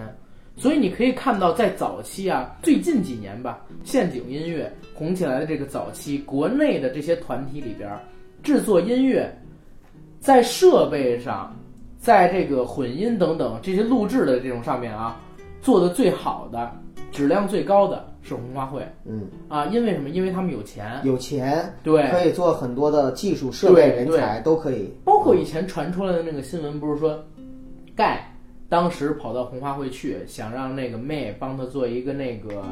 [0.57, 8.01] 所以你可以看到，在早期啊，最近几年吧，陷阱音乐红起来的这个早期，国内的这些团体里边儿，
[8.43, 9.31] 制作音乐，
[10.19, 11.55] 在设备上，
[11.99, 15.21] 在这个混音等等这些录制的这种上面啊，
[15.61, 16.71] 做的最好的、
[17.11, 20.09] 质量最高的是红花会嗯，啊，因为什么？
[20.09, 24.93] 因为他们有钱，有钱，对，可以做很多的技术设备、对人才都可以。
[25.05, 27.23] 包括以前传出来的那个新闻，不是说
[27.95, 28.29] 盖
[28.67, 32.63] 当时跑到红花会去，想让那个妹帮他做一个那个，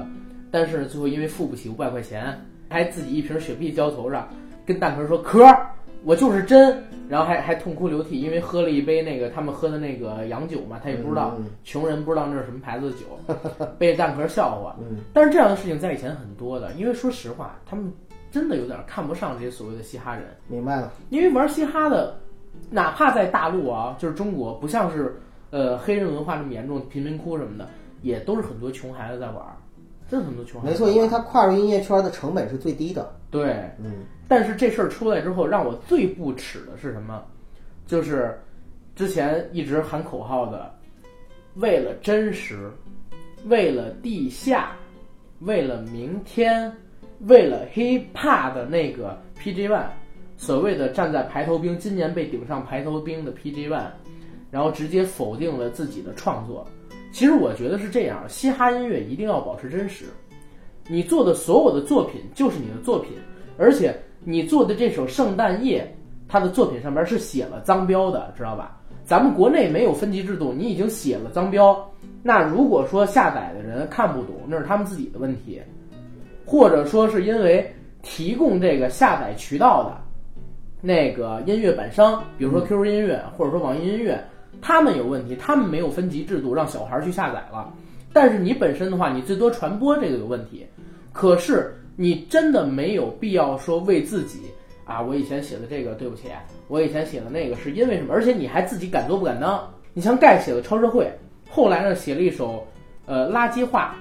[0.51, 2.37] 但是最后因为付不起五百块钱，
[2.67, 4.27] 还自己一瓶雪碧浇头上，
[4.65, 5.69] 跟蛋壳说壳儿，
[6.05, 14.75] 我就是真，然后还还痛哭流涕，因为喝了一杯那个他们喝的那个洋酒嘛，他也不知道，嗯穷人不知道那是什么牌子的酒， 被蛋壳笑话。
[14.79, 17.91] 嗯但是这样的事情在以前很多的，因为说实话，他们
[18.31, 20.25] 真的有点看不上这些所谓的嘻哈人。
[20.47, 20.93] 明白了。
[21.09, 22.15] 因为玩嘻哈的，
[22.69, 27.67] 哪怕在大陆啊，就是中国，不像是呃黑人文化那么严重，贫民窟什么的，
[28.03, 29.43] 也都是很多穷孩子在玩
[30.07, 30.89] 儿，真的很多穷没错。
[30.89, 33.13] 因为他跨入音乐圈的成本是最低的。
[33.31, 37.23] 对，嗯但是这事儿出来之后，让我最不耻的是什么？
[37.85, 38.35] 就是
[38.95, 40.73] 之前一直喊口号的，
[41.55, 42.71] 为了真实，
[43.45, 44.71] 为了地下，
[45.41, 46.71] 为了明天，
[47.27, 49.85] 为了 hiphop 的那个 PG One，
[50.37, 53.91] 所谓的站在排头兵，今年被顶上排头兵的 PG One，
[54.49, 56.67] 然后直接否定了自己的创作。
[57.15, 60.04] 其实我觉得是这样，嘻哈音乐一定要保持真实，
[60.89, 63.13] 你做的所有的作品就是你的作品，
[63.58, 65.82] 而且你做的这首《圣诞夜》，
[66.28, 68.78] 它的作品上面是写了脏标的，知道吧？
[69.06, 71.89] 咱们国内没有分级制度，你已经写了脏标，
[72.21, 75.62] 那如果说下载的人看不懂，那是他们自己的问题，
[76.45, 77.73] 或者说是因为
[78.04, 79.97] 提供这个下载渠道的
[80.82, 84.21] 那个音乐版商，比如说 QQ 音乐或者说网易音乐，
[84.61, 87.73] 他们有问题，他们没有分级制度，让小孩去下载了。
[88.11, 90.65] 但是你本身的话，你最多传播这个有问题，
[91.11, 94.39] 可是你真的没有必要说为自己
[94.85, 96.29] 啊，我以前写的这个对不起，
[96.67, 98.13] 我以前写的那个是因为什么？
[98.13, 99.67] 而且你还自己敢做不敢当。
[99.93, 101.11] 你像盖写的超社会，
[101.49, 102.65] 后来呢写了一首
[103.05, 103.95] 呃垃圾话，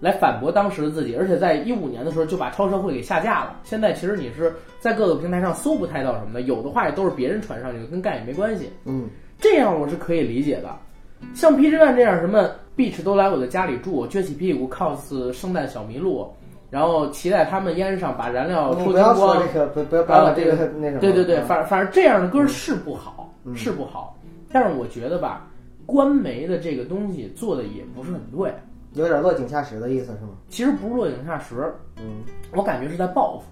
[0.00, 3.56] 来反驳当时的自己，而且在一五年的时候就把超社会给下架了。
[3.64, 8.70] 现在其实你是在各个平台上搜不太到什么的，有的话也都是别人传上去的，跟盖也没关系。
[8.84, 9.08] 嗯，
[9.38, 10.76] 这样我是可以理解的。
[11.34, 16.28] 像 PG One 这样，什么 Beach 都来我的家里住，撅起屁股 cos 圣诞小麋鹿，
[16.70, 19.42] 然后骑在他们烟上把燃料抽精你不要说光。
[19.52, 21.00] 这个，不不要把这个啊那什么。
[21.00, 24.16] 对对对，嗯反反正这样的歌是不好，是不好。
[24.52, 25.48] 但是我觉得吧，
[25.86, 28.52] 官媒的这个东西做的也不是很对。
[28.94, 30.30] 有点落井下石的意思是吗？
[30.48, 32.22] 其实不是落井下石，嗯
[32.54, 33.44] 我感觉是在报复。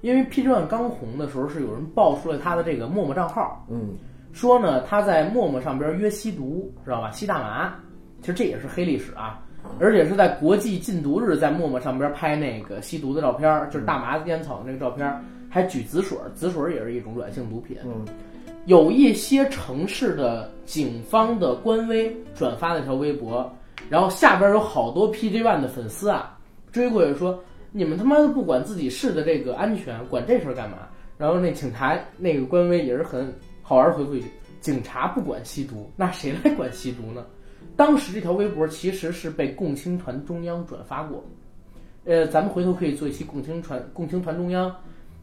[0.00, 3.94] 因为 PG One 刚红的时候，是有人爆出了他的这个陌陌账号，嗯
[4.34, 7.10] 说呢他在陌陌上边约吸毒，知道吧？
[7.12, 7.74] 吸大麻，
[8.20, 9.40] 其实这也是黑历史啊。
[9.80, 15.10] 而且是在国际禁毒日，在陌陌上边拍那个吸毒的照片，就是大麻烟草的那个照片，
[15.48, 17.78] 还举紫水，紫水也是一种软性毒品。
[17.84, 18.04] 嗯
[18.66, 23.50] 有一些城市的警方的官微转发了一条微博，
[23.90, 26.38] 然后下边有好多 PG One 的粉丝啊
[26.72, 27.38] 追过去说
[27.72, 30.78] ：“你们他妈的不管自己市的这个安全，管这事儿干嘛？”
[31.18, 33.30] 然后那警察那个官微也是很
[33.66, 34.26] 好玩，回复一句
[34.60, 37.24] ：“警察不管吸毒，那谁来管吸毒呢？”
[37.76, 41.24] 当时这条微博其实是被共青团中央转发过，
[42.04, 44.72] 呃，咱们回头可以做一期共青团共青团中央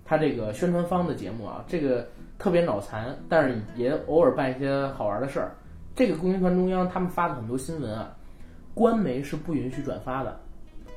[0.04, 5.56] 他这个宣传方的节目啊，这个特别脑残，但是也偶尔办一些好玩的事儿。
[5.95, 8.12] 这个共青团中央他们发的很多新闻啊，
[8.73, 10.41] 官媒是不允许转发的，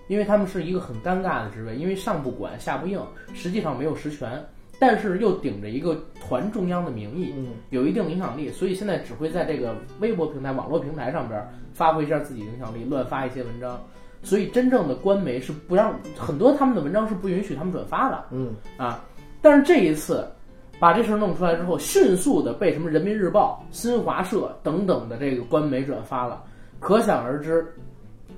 [0.08, 2.98] 因为他们是一个很尴尬的职位，因为上不管下不应，
[3.34, 4.42] 实际上没有实权。
[4.78, 11.40] 但是又顶着一个团中央的名义，嗯有一定影响力，所以现在只会在这个微博平台、网络平台上边
[11.72, 13.80] 发挥一下自己影响力，乱发一些文章。
[14.22, 19.04] 所以真正的官媒是不让很多他们的文章是不允许他们转发的嗯啊。
[19.42, 20.26] 但是这一次
[20.80, 26.42] 把这事儿弄出来之后，迅速的被什么人民日报、新华社等等的这个官媒转发了，
[26.80, 27.66] 可想而知，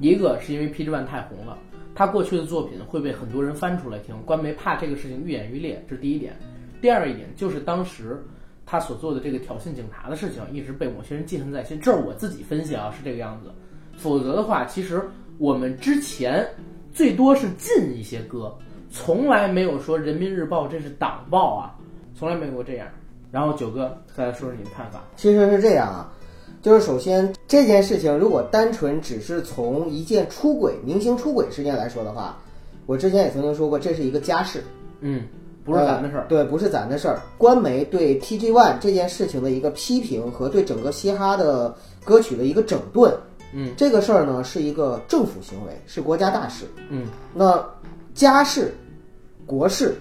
[0.00, 1.56] 一个是因为 PG One 太红了，
[1.96, 6.36] 他过去的作品会被很多人翻出来听，官媒怕这个事情愈演愈烈，这是第一点。
[6.82, 8.22] 第二一点就是当时
[8.66, 11.80] 他所做的这个挑衅警察的事情，一直被某些人记恨在心。
[11.80, 13.50] 这是我自己分析啊，是这个样子。
[13.96, 15.02] 否则的话，其实
[15.38, 16.46] 我们之前
[16.92, 18.54] 最多是禁一些歌，
[18.90, 21.74] 从来没有说人民日报这是党报啊，
[22.14, 22.86] 从来没有过这样。
[23.32, 25.02] 然后九哥再来说说你的看法。
[25.16, 26.12] 其实是这样啊，
[26.66, 32.36] 就是首先这件事情如果单纯只是从一件出轨明星出轨事件来说的话，
[32.86, 34.64] 我之前也曾经说过，这是一个家事，
[34.98, 35.22] 嗯，
[35.64, 36.26] 不是咱的事儿呃。
[36.26, 37.20] 对，不是咱的事儿。
[37.38, 41.72] 官媒对 TG One 这件事情的一个批评和对整个嘻哈的
[42.04, 43.16] 歌曲的一个整顿，
[43.52, 46.64] 嗯，这个事儿呢是一个政府行为，是国家大事。
[46.90, 47.64] 嗯，那
[48.12, 48.74] 家事、
[49.46, 49.96] 国事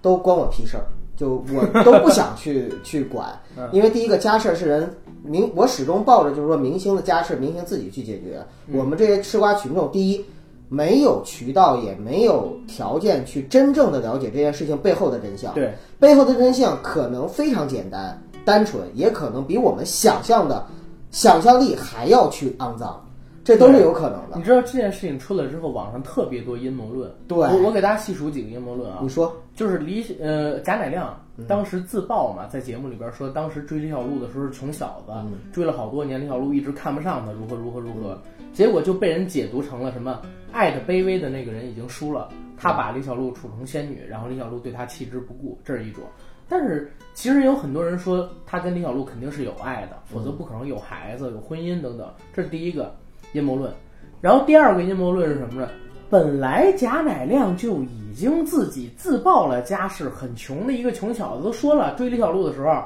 [0.00, 3.38] 都关我屁事儿，就我都不想去 去管，
[3.72, 4.88] 因为第一个家事儿是人
[5.22, 8.44] 明，我始终抱着就是说明星的家事，明星自己去解决。
[8.72, 10.24] 我们这些吃瓜群众，第一
[10.68, 15.54] 没有渠道，也没有条件去真正的了解这件事情背后的真相。
[15.54, 20.66] 对，背后的真相可能非常简单、单纯，也可能比我们想象的
[21.10, 23.07] 想象力还要去肮脏，
[23.48, 24.42] 这都是有可能的你。
[24.42, 27.10] 知道这件事情出来之后，网上特别多阴谋论。
[27.26, 29.08] 对我我给大家细数几个阴谋论啊你。
[29.08, 35.12] 说，就是李呃贾乃亮当时自曝嘛，在节目里边说，当时追李小璐的时候是穷小子，
[35.50, 38.20] 追了好多年，李小璐一直看不上他，如何如何如何，
[38.52, 40.20] 结果就被人解读成了什么
[40.52, 46.04] 爱的卑微的那个人已经输了，他把李小璐处成仙女，然后李小璐对他弃之不顾，这是一种。
[46.50, 52.94] 但是其实有很多人说他跟李小璐肯定是有爱的，否则不可能有孩子、有婚姻等等，这是第一个
[53.32, 53.72] 阴谋论。
[54.20, 55.68] 然后第二个阴谋论是什么呢？
[56.10, 62.82] 本来贾乃亮就已经自己自曝了家世很穷的一个穷小子，都说了追李小璐的时候，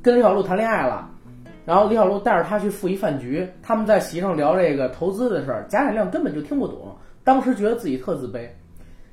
[0.00, 1.10] 跟李小璐谈恋爱了，
[1.66, 8.48] 然后李小璐带着他去赴一饭局，他们在席上聊这个投资的事儿，贾乃亮根本就听不懂，当时觉得自己特自卑。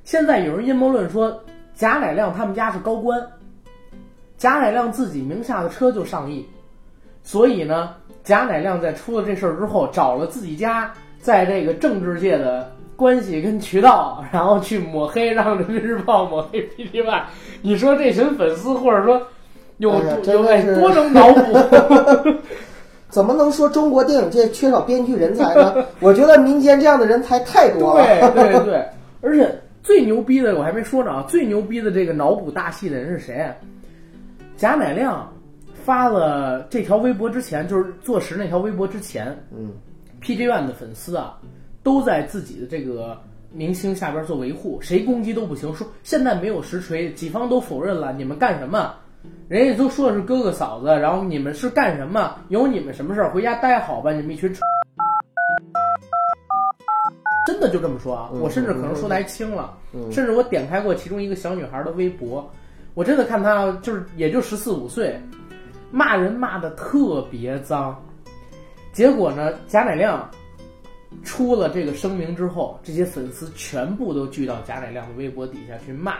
[0.04, 1.42] 现在有人阴谋论说
[1.74, 3.20] 贾乃亮他们家是高官，
[4.36, 6.46] 贾乃亮自己名下的车就上亿，
[7.24, 17.22] 所以呢，贾乃亮在出了这事儿之后，找了自己家在这个政治界的关系跟渠道，然后去抹黑，让人民日报抹黑 PT One。
[17.62, 19.22] 你说这群粉丝，或者说
[19.78, 19.90] 有
[20.46, 22.36] 哎有多能脑补？
[23.08, 25.74] 怎么能说中国电影界缺少编剧人才呢？
[26.00, 28.04] 我觉得民间这样的人才太多了。
[28.34, 28.84] 对对对，
[29.22, 29.48] 而且
[29.82, 33.36] 最牛逼的我还没说呢啊，最牛逼的这个脑补大戏的人是谁？
[33.40, 33.54] 啊
[34.58, 35.32] 贾乃亮
[35.88, 39.72] 发了这条微博之前，就是坐实那条微博之前，嗯
[40.20, 41.38] ，PJ One 的粉丝啊，
[41.82, 43.18] 都在自己的这个
[43.50, 45.74] 明星下边做维护，谁攻击都不行。
[45.74, 48.94] 说现在没有实锤，己方都否认了，你们干什么？
[49.48, 52.36] 人家都说的是哥哥嫂子，然后你们是干什么？
[52.48, 53.30] 有你们什么事儿？
[53.30, 54.54] 回家待好吧，你们一群。
[57.46, 58.28] 真的就这么说啊！
[58.30, 59.72] 我甚至可能说的还轻了，
[60.12, 62.46] 甚至我点开过其中一个小女孩的微博，
[62.92, 65.18] 我真的看她就是也就十四五岁，
[65.90, 68.00] 骂人骂的特别脏。
[68.92, 70.28] 结果呢，贾乃亮
[71.22, 76.16] 出了这个声明之后，这些粉丝全部都聚到贾乃亮的微博底下去骂，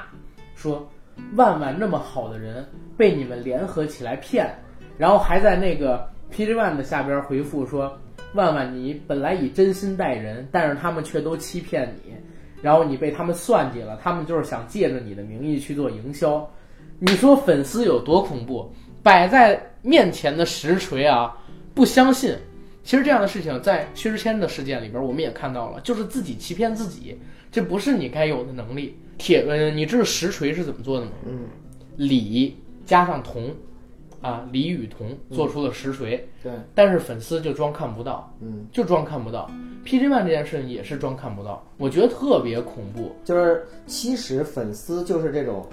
[0.55, 0.89] 说
[1.35, 2.65] 万万那么好的人
[2.97, 4.49] 被你们联合起来骗，
[4.97, 7.99] 然后还在那个 PG One 的下边回复说，
[8.35, 12.15] 万万你本来以真心待人，但是他们却都欺骗你，
[12.63, 16.49] 然后你被他们算计了，他们就是想借着你的名义去做营销。
[17.01, 18.73] 你说粉丝有多恐怖？
[19.09, 21.35] 摆在面前的实锤啊，
[21.73, 22.37] 不相信。
[22.85, 27.19] 其实这样的事情在薛之谦的事件里边，我们也看到了，就是自己欺骗自己，
[27.51, 28.99] 这不是你该有的能力。
[29.17, 31.13] 铁，呃，你知道实锤是怎么做的吗？
[31.27, 31.47] 嗯，
[31.97, 33.51] 李加上铜，
[34.21, 39.51] 啊，李与铜做出了实锤，对，但是粉丝就装看不到，嗯，就装看不到。
[39.87, 43.17] PG One 这件事情也是装看不到，我觉得特别恐怖。
[43.25, 45.67] 就是其实粉丝就是这种，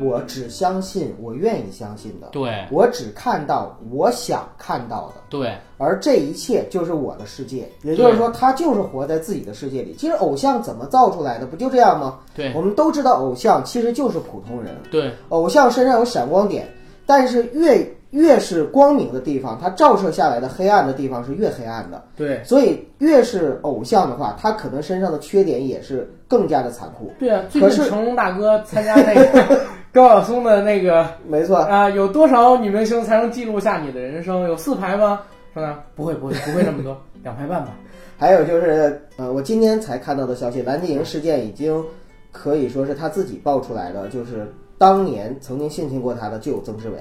[0.00, 7.68] 我只相信我愿意相信的，对我只看到我想看到的，对而这一切就是我的世界。
[7.82, 9.94] 也就是说，他就是活在自己的世界里。
[9.98, 11.46] 其实偶像怎么造出来的？
[11.46, 12.18] 不就这样吗？
[12.34, 16.68] 对我们都知道，偶像其实就是普通人，对偶像身上有闪光点，
[17.06, 22.02] 但是越越是光明的地方，它照射下来的黑暗的地方是越黑暗的。
[22.16, 27.12] 对所以越是偶像的话，他可能身上的缺点也是更加的残酷。
[27.18, 27.44] 对啊！
[27.50, 29.60] 最可是近成龙大哥参加那个
[29.96, 34.42] 高晓松的那个没错，啊，有多少女明星才能记录下你的人生？
[34.42, 35.22] 有四排吗？
[35.54, 35.82] 是吧？
[35.94, 36.94] 不会，不会，不会那么多，
[37.24, 37.74] 两排半吧。
[38.18, 41.82] 还有就是，呃，我今天才看到的消息，蓝洁瑛事件已经
[42.30, 46.96] 可以说是她自己爆出来的，就是当年曾经性侵过她的就有曾志伟，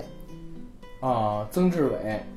[1.02, 1.94] 啊，曾志伟，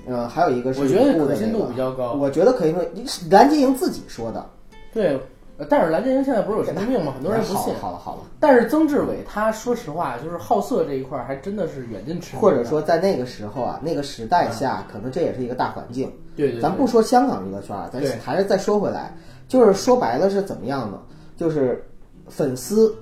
[0.09, 2.15] 呃，还有一个是我觉得可信度比较高。
[2.15, 2.85] 我觉得可以说，
[3.31, 4.45] 蓝洁瑛自己说的，
[4.93, 5.21] 对，呃
[5.69, 7.13] 但是蓝洁瑛现在不是有神经病吗？
[7.15, 7.75] 很多人不信。
[7.81, 12.41] 好了好了，但是曾志伟他说实话，就是好色这一块儿还真的是远近驰名。
[12.41, 16.13] 或者说在那个时候啊，那个时代下，可能这也是一个大环境。
[16.37, 19.13] 对对对，咱不说香港娱乐圈啊，咱还是再说回来，
[19.49, 21.01] 就是说白了是怎么样呢？
[21.37, 21.85] 就是
[22.29, 22.95] 粉丝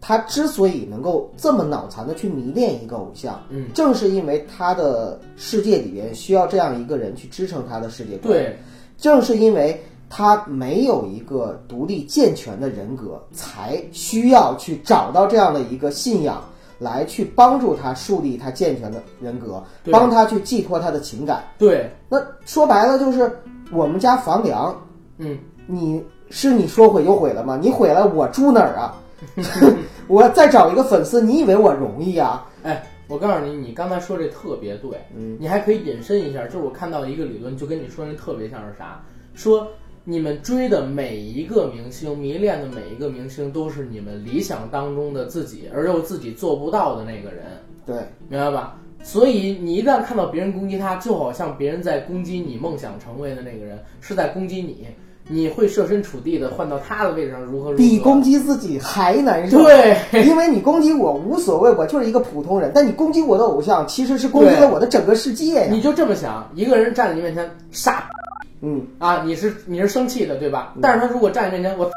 [0.00, 8.34] 他之所以能够这么脑残的去迷恋一个偶像，嗯，正是因为他的世界里边需要这样一个人去支撑他的世界观。
[8.34, 8.58] 对，
[8.98, 16.42] 正是因为他没有一个独立健全的人格，才需要去找到这样的一个信仰，
[16.78, 21.44] 来去帮助他树立他健全的人格，帮他去寄托他的情感。
[21.58, 23.30] 对，那说白了就是
[23.72, 24.74] 我们家房梁，
[25.18, 27.58] 嗯，你是你说毁就毁了吗？
[27.60, 28.94] 你毁了我住哪儿啊？
[30.06, 32.46] 我再找一个粉丝，你以为我容易啊？
[32.62, 39.02] 哎，我告诉你，你刚才说这特别对，嗯，你还可以引申一下，就是我看到一个理论，就跟你说那特别像是啥，
[39.34, 39.66] 说
[40.06, 47.44] 你们追的每一个明星，迷恋的每一个明星，都是你们理想当中的自己，而又自己做不到的那个人，
[47.86, 47.96] 对，
[48.28, 48.76] 明白吧？
[49.02, 54.86] 所以你一旦看到别人攻击他，就好像别人在攻击你梦想成为的那个人，是在攻击你，
[55.26, 57.78] 你会设身处地的换到他的位置上，如何如何？
[57.78, 59.62] 比攻击自己还难受。
[59.62, 59.96] 对，
[60.26, 65.66] 因为你攻击我无所谓，我就是一个普通人，但你攻击我的偶像，其实是攻击了我的整个世界呀。
[65.70, 68.06] 你就这么想，一个人站在你面前傻
[68.64, 70.74] 嗯，啊，你是你是生气的对吧？
[70.80, 71.90] 但是他如果站在面前，我，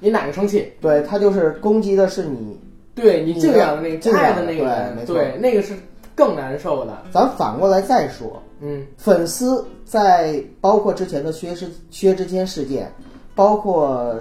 [0.00, 0.72] 你哪个生气？
[0.80, 2.58] 对他就是攻击的是你。
[2.94, 5.74] 对你敬仰的那个敬仰爱的那个人，对没错对，那个是
[6.14, 6.96] 更难受的。
[7.12, 12.88] 咱反过来再说，嗯，粉丝在包括之前的薛之薛之谦事件，
[13.34, 14.14] 包括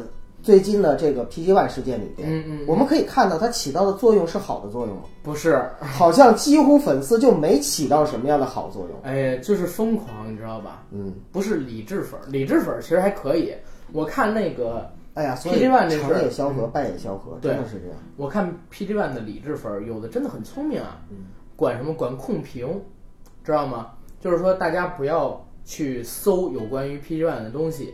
[0.43, 5.03] 最近的这个 PG One 事件里边，嗯嗯嗯我们可以看到它起到的作用是好的作用吗？
[5.23, 8.99] 不是， 好像几乎粉丝就没起到什么样的好作用。
[9.03, 10.83] 哎，就是疯狂，你知道吧？
[10.91, 13.53] 嗯，不是理智粉儿，理智粉儿其实还可以。
[13.93, 17.97] 我看那个，哎呀，所以 PG One 这事儿成也萧何，败也萧何，对真的是这样。
[18.17, 21.17] 我看 PG One 的理智粉儿，有的真的很聪明啊，嗯
[21.55, 22.67] 管什么管控评，
[23.45, 23.91] 知道吗？
[24.19, 27.93] 就是说大家不要去搜有关于 PG One 的东西，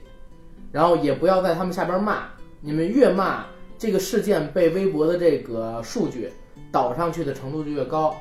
[0.71, 2.23] 然后也不要在他们下边骂，
[2.62, 3.45] 你们越骂，
[3.78, 6.30] 这个事件被微博的这个数据
[6.72, 8.16] 导上去的程度就越高。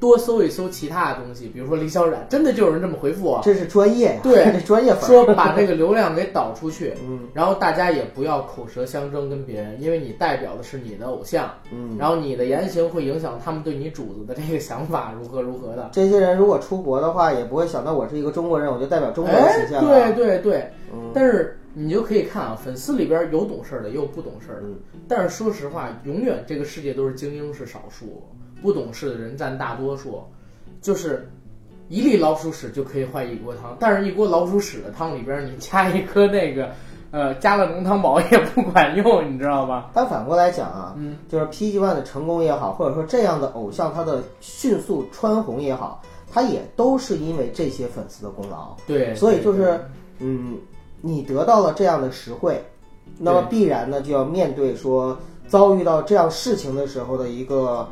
[0.00, 15.88] 多搜一搜其他的东西，比如说李小冉，真的就有人这么回复我，这是专业呀，对 专业说把这个流量给导出去， 嗯然后大家也不要口舌相争跟别人，因为你代表的是你的偶像，嗯，然后你的言行会影响他们对你主子的这个想法如何如何的。
[15.92, 19.86] 这些人如果出国的话，也不会想到我是一个中国人，我就代表中国的哎形，象、啊。
[19.86, 24.68] 对对对，嗯但是你就可以看啊，粉丝里边有懂事儿的，也有不懂事儿的。
[24.68, 24.74] 嗯
[25.08, 28.22] 但是说实话，永远这个世界都是精英是少数，
[28.62, 30.22] 不懂事的人占大多数。
[30.80, 31.28] 就是
[31.88, 36.70] 一粒老鼠屎就可以坏一锅汤，但是一锅老鼠屎的汤里边，你加一颗那个，
[37.10, 39.90] 呃，加了浓汤宝也不管用，你知道吧？
[39.92, 46.02] 但反过来讲啊，嗯，就是 PG One 的成功也好，或者说这样的偶像他的迅速穿红也好，
[46.32, 48.74] 他也都是因为这些粉丝的功劳。
[48.86, 49.78] 对，所以就是，
[50.20, 50.56] 嗯，
[51.02, 52.64] 你得到了这样的实惠，
[53.18, 57.86] 那么必然呢就要面对说遭遇到这样事情的时候的一个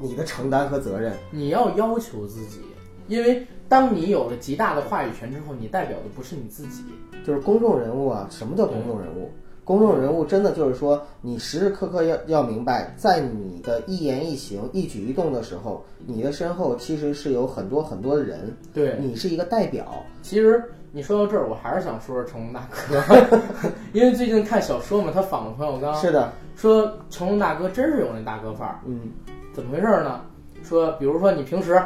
[0.00, 1.12] 你的承担和责任。
[1.30, 2.58] 你要要求自己，
[3.06, 6.82] 因为当你有了极大的话语权之后，你代表的不是你自己。
[7.26, 9.30] 就是公众人物啊，什么叫公众人物？
[9.62, 20.02] 公众人物真的就是说，你时时刻刻要要明白，在你的一言一行、一举一动的时候，你的身后其实是有很多很多的人，对，你是一个代表。
[20.22, 23.02] 其实你说到这儿，我还是想说说成龙大哥，
[23.92, 29.10] 因为最近看小说嘛，他访了冯小刚，是的，说成龙大哥真是有那大哥范儿，嗯
[29.52, 30.22] 怎么回事呢？
[30.62, 31.80] 说比如说你平时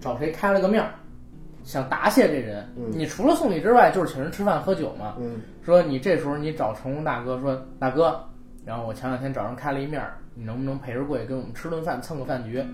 [0.00, 0.90] 找谁开了个面儿，
[1.64, 5.14] 想答谢这人，嗯你除了送礼之外，就是请人吃饭喝酒嘛。
[5.20, 8.20] 嗯说你这时候你找成龙大哥说大哥，
[8.64, 12.64] 然后我前两天找人开了一面儿，你能不能陪着过去跟我们吃顿饭蹭个饭局？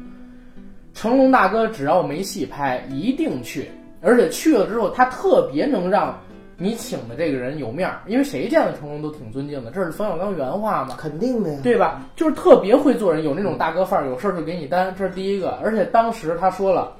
[0.94, 3.70] 成龙大哥只要没戏拍，一定去，
[4.00, 6.18] 而且去了之后，他特别能让
[6.58, 10.94] 你请的这个人有面儿，因为谁见了成龙都挺尊敬的，这是冯小刚原话嘛。
[10.98, 11.60] 肯定的呀。
[11.62, 12.02] 对吧？
[12.16, 15.50] 就是特别会做人，有那种大哥范儿，有事儿就给你担，这是第一个。
[15.62, 16.96] 而且当时他说了，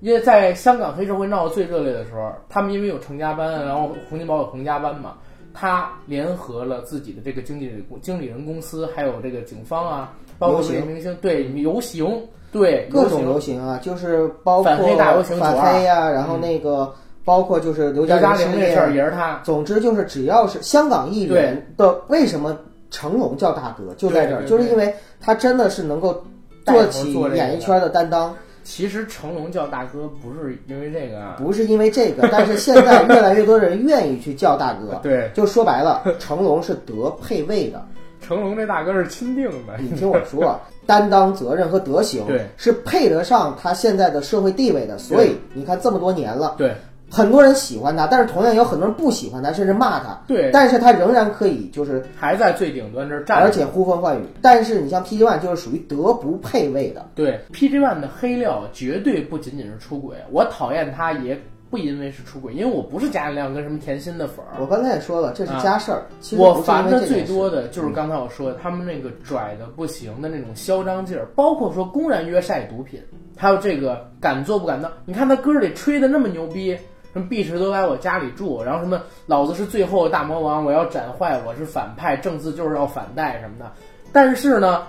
[0.00, 5.14] 因为在香港黑社会闹得最热烈的时候，他们因为有成家班，然后洪金宝有洪家班嘛，
[5.54, 16.90] 他联合了自己的这个经纪人经理人公司，还有这个警方啊，包括游行明星，对游行，对各种游游行啊，就是包括反黑大游行反黑呀、然后那个
[17.26, 22.58] 包括就是刘嘉玲那事儿，也是他，总之就是只要是香港艺人的，为什么
[22.90, 26.24] 成龙叫大哥，就在这儿，就是因为他真的是能够
[26.64, 28.34] 做起演艺圈的担当，
[28.64, 34.98] 其实成龙叫大哥不是因为这个啊，不是因为这个，但是现在越来越多人愿意去叫大哥。
[35.04, 37.84] 对，就说白了，成龙是德配位的。
[38.30, 40.56] 成龙这大哥是钦定的，你听我说，
[40.86, 44.96] 担当、责任和德行，对是配得上他现在的社会地位的。
[44.98, 46.72] 所以你看，这么多年了，对
[47.10, 50.16] 很多人喜欢他，但是同样有很多人不喜欢他，甚至骂他。
[50.28, 54.22] 对，但是他仍然可以就是，还在最顶端这儿站着，而且呼风唤雨。
[54.40, 61.36] 但是你像 PG One 就是属于德不配位的，对 PG One 的黑料绝对不仅仅是出轨，我讨厌他也
[61.70, 64.60] 不因为是出轨，因为我不是贾乃亮跟什么甜心的粉儿。
[64.60, 66.02] 我刚才也说了，这是家事儿。
[66.36, 73.00] 我烦的最多的就是刚才我说的，他们那个拽的不行的那种嚣张劲儿，包括说公然约晒毒品，
[73.36, 74.90] 还有这个敢做不敢当。
[75.04, 76.76] 你看他歌里吹的那么牛逼，
[77.12, 83.70] 什么碧池都来我家里住，然后什么老子是最后的大魔王，我要斩坏，我是反派，正字就是要反带什么的。
[84.12, 84.82] 但是呢，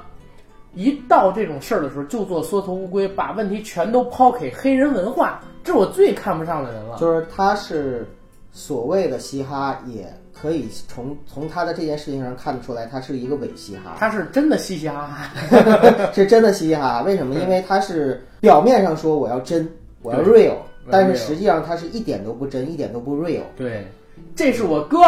[0.73, 6.97] 一到这种事儿的时候，就做缩头乌龟，把问题全都抛给黑人文化，这是我最看不上的人了。
[6.97, 8.07] 就是他是
[8.51, 13.95] 所谓的嘻哈，也可以从从他的这件事情上看得出来，他是一个伪嘻哈。
[13.97, 15.30] 他是真的嘻嘻哈哈，
[16.14, 17.36] 是真的嘻嘻哈哈，为什么？
[17.36, 19.70] 因为他是表面上说我要真，
[20.01, 20.55] 我要 real，
[20.89, 23.43] 但是实际上他是一点都不真，一点都不 real。
[23.55, 23.88] 对，
[24.36, 24.99] 这是我哥，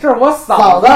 [0.00, 0.88] 这是我嫂嫂子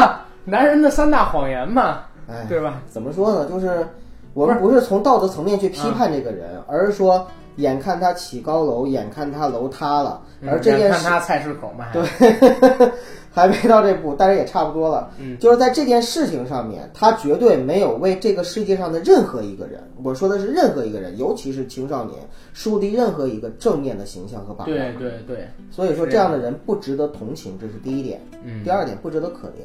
[0.45, 2.83] 男人的三大谎言嘛，哎，对吧？
[2.89, 3.49] 怎么说呢？
[3.49, 3.87] 就是
[4.35, 7.27] 我们不是从道德层面去批判这个人，而是说，
[7.61, 12.03] 眼看他起高楼，眼看他楼塌了，而这件事嗯看他菜市口嘛，对
[13.33, 15.13] 还没到这步，但是也差不多了。
[15.21, 22.19] 嗯就是在这件事情上面，他绝对没有为这个世界上的任何一个人，我说的是任何一个人，尤其是青少年，
[22.53, 24.77] 树立任何一个正面的形象和榜样。
[24.99, 28.21] 对对对，所以说这样的人不值得同情，这是第一点。
[28.45, 29.63] 嗯第二点不值得可怜，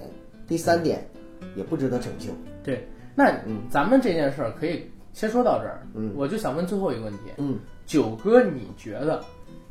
[0.48, 1.04] 第三点
[1.56, 2.30] 也不值得拯救。
[2.64, 2.88] 对。
[3.16, 4.84] 那嗯咱们这件事儿可以
[5.14, 9.24] 先说到这儿，嗯我就想问最后一个问题，嗯，九哥，你觉得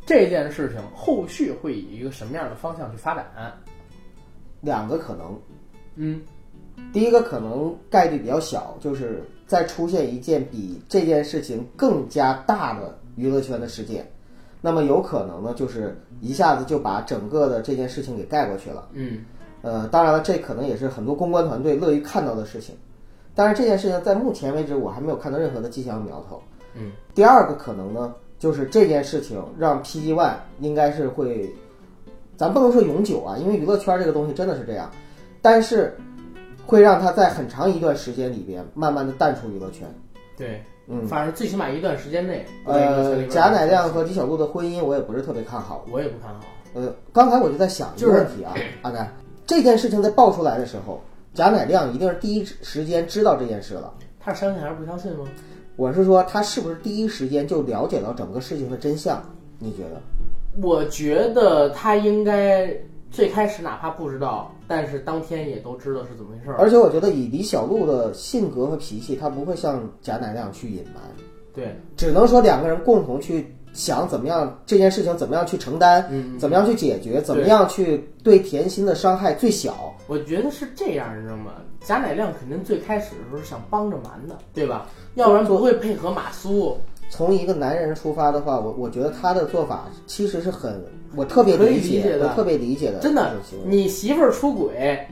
[0.06, 3.24] 这件事情后续会以一个什么样的方向去发展？
[4.60, 5.38] 两个可能，
[5.96, 6.20] 嗯
[6.92, 14.10] 第一个可能概率比较小，就是再出现一件比这件事情更加大的娱乐圈的事件，
[14.60, 18.88] 那么有可能呢，就是一下子就把整个的这件事情给盖过去了。
[18.92, 19.24] 嗯
[19.62, 22.74] 呃，当然了，这可能也是很多公关团队乐于看到的事情。
[23.34, 26.42] 但是这件事情在目前为止，我还没有看到任何的迹象苗头。
[26.74, 31.48] 嗯，第二个可能呢，就是这件事情让 PG One 应该是会，
[32.36, 34.90] 咱不能说永久啊，因为娱乐圈这个东西真的是这样，
[35.40, 35.96] 但是
[36.66, 39.86] 会让他在很长一段时间里边慢慢的淡出娱乐圈。
[40.36, 45.84] 对，嗯，反正最起码一段时间内，呃，贾乃亮和李小璐的婚姻我也不是特别看好。
[45.92, 46.40] 我也不看好。
[46.74, 48.52] 呃，刚才我就在想一个问题啊，
[48.82, 49.08] 阿甘，
[49.46, 51.00] 这件事情在爆出来的时候，
[51.34, 53.94] 贾乃亮一定是第一时间知道这件事了。
[54.18, 55.24] 他是相信还是不相信吗？
[55.76, 59.22] 我是说，他是不是第一时间就了解到整个事情的真相？
[59.58, 60.00] 你觉得？
[60.62, 62.72] 我觉得他应该
[63.10, 66.56] 最开始哪怕不知道，但是当天也都知道是怎么回事儿。
[66.58, 71.02] 而且我觉得以李小璐的性格和脾气，他不会像贾乃亮去隐瞒，
[71.52, 79.94] 对，只能说两个人共同去想怎么样这件事情怎么样去承担，嗯，怎么样去解决，怎么样去对甜心的伤害最小。
[80.06, 81.52] 我觉得是这样，你知道吗？
[81.84, 84.86] 贾乃亮肯定最开始的时候是想帮着瞒的，对吧？
[85.16, 86.78] 要不然不会配合马苏。
[87.10, 90.82] 从一个男人出发的话，我我觉得他的做法其实是很，
[91.14, 92.98] 我特别理理解的我特别理解的。
[93.00, 93.32] 真的
[93.66, 95.06] 你媳妇儿出轨，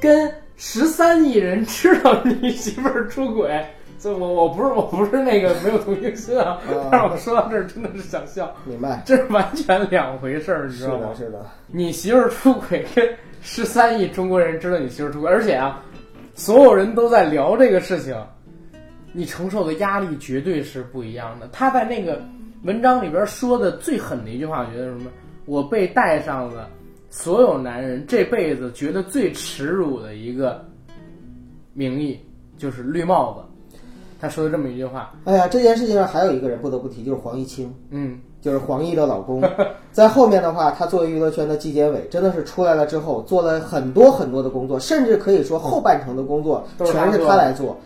[0.00, 3.64] 跟十三亿人知道你媳妇儿出轨，
[4.04, 9.02] 这我我不是我不是那个没有同情心啊，啊 但是我说到这儿真的是想笑，明白？
[9.06, 11.26] 这是完全两回事儿，你知道吗是的，？
[11.28, 13.08] 是的，你媳妇儿出轨跟
[13.40, 15.82] 十三亿中国人知道你媳妇儿出轨，而且啊，
[16.34, 18.14] 所有人都在聊这个事情，
[19.14, 21.48] 你承受的压力绝对是不一样的。
[21.50, 22.20] 他在那个
[22.62, 25.10] 文章里边说的最狠的一句话，我觉得是什么？
[25.46, 26.68] 我被戴上了
[27.08, 30.62] 所有男人这辈子觉得最耻辱的一个
[31.72, 32.20] 名义，
[32.58, 33.53] 就是绿帽子。
[34.24, 37.70] 他说了这么一句话，哎呀，这件事情上还有一个人不得不提，就是黄毅清。
[37.90, 39.42] 嗯，就是黄奕的老公，
[39.92, 47.76] 在后面的话，他作为娱乐圈的纪检委，真的是出来了之后做了很多很多的工作，甚至可以说后半程的工作全是他来做。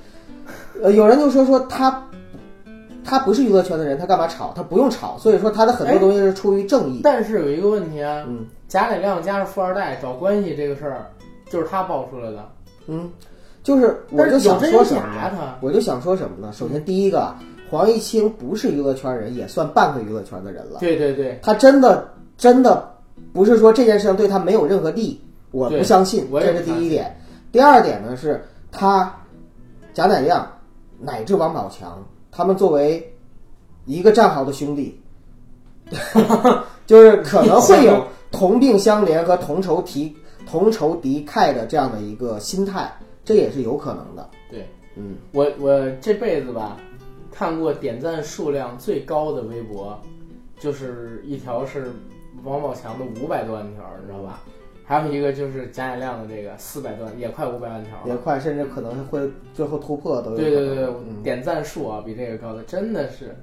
[0.81, 2.09] 呃，有人就说说他，
[3.05, 4.53] 他不是娱乐圈的人，他干嘛吵？
[4.55, 7.01] 他不用吵，所以说他的很多哎东西是出于正义。
[7.03, 11.11] 但是有一个问题啊，嗯贾乃亮家是富二代，找关系这个事儿
[11.51, 12.49] 就是他爆出来的。
[12.87, 13.11] 嗯，
[13.69, 15.55] 就是我就想说什么，呢？
[15.61, 16.51] 我就想说什么呢？
[16.55, 17.35] 首先第一个，
[17.71, 20.79] 黄毅清不是娱乐圈人，也算半个娱乐圈的人了。
[20.81, 22.91] 对对对，他真的真的
[23.35, 27.15] 不是说这件事情对他没有任何利益，我不相信，这是第一点。
[27.53, 28.43] 第二点呢是
[28.73, 29.15] 他
[29.93, 30.51] 贾乃亮
[30.99, 32.03] 乃至王宝强，
[32.33, 33.15] 他们作为
[33.85, 34.99] 一个战壕的兄弟，
[36.87, 38.03] 就是可能会有
[38.33, 40.17] 同病相怜和同仇敌
[40.47, 42.91] 同仇敌忾的这样的一个心态，
[43.29, 44.31] 这也是有可能的。
[44.51, 44.65] 对
[44.97, 46.79] 嗯，我我这辈子吧，
[47.31, 50.01] 看过点赞数量最高的微博，
[50.59, 51.93] 就是一条是
[52.43, 54.41] 王宝强的五百多万条，你知道吧？
[54.83, 57.99] 还有一个就是贾乃亮的这个四百多万，也快五百万条。
[58.07, 60.37] 也快，甚至可能会最后突破都有。
[60.39, 63.37] 对对对，嗯，点赞数啊比这个高的真的是，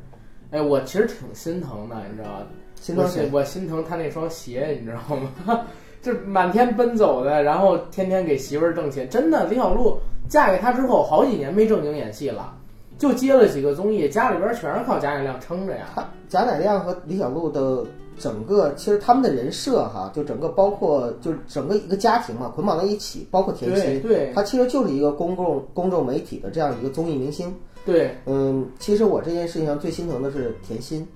[0.49, 2.47] 哎，我其实挺心疼的，你知道吧？
[2.81, 3.29] 心疼谁？
[3.31, 5.15] 我心疼他那双鞋，你知道
[5.45, 5.67] 吗？
[6.05, 9.09] 就是满天奔走的，然后天天给媳妇儿挣钱。
[9.09, 9.97] 真的，李小璐
[10.29, 12.55] 嫁给他之后，好几年没正经演戏了，
[12.99, 15.87] 就接了几个综艺，家里边全是靠贾乃亮撑着呀。
[15.95, 17.83] 他贾乃亮和李小璐的
[18.19, 27.51] 整个，其实他们的人设哈，就整个包括就是整个一个家庭嘛，捆绑在一起，包括甜心，对对他其实就是一个公共公众媒体的这样一个综艺明星。
[27.83, 31.07] 对，嗯，其实我这件事情上最心疼的是甜心，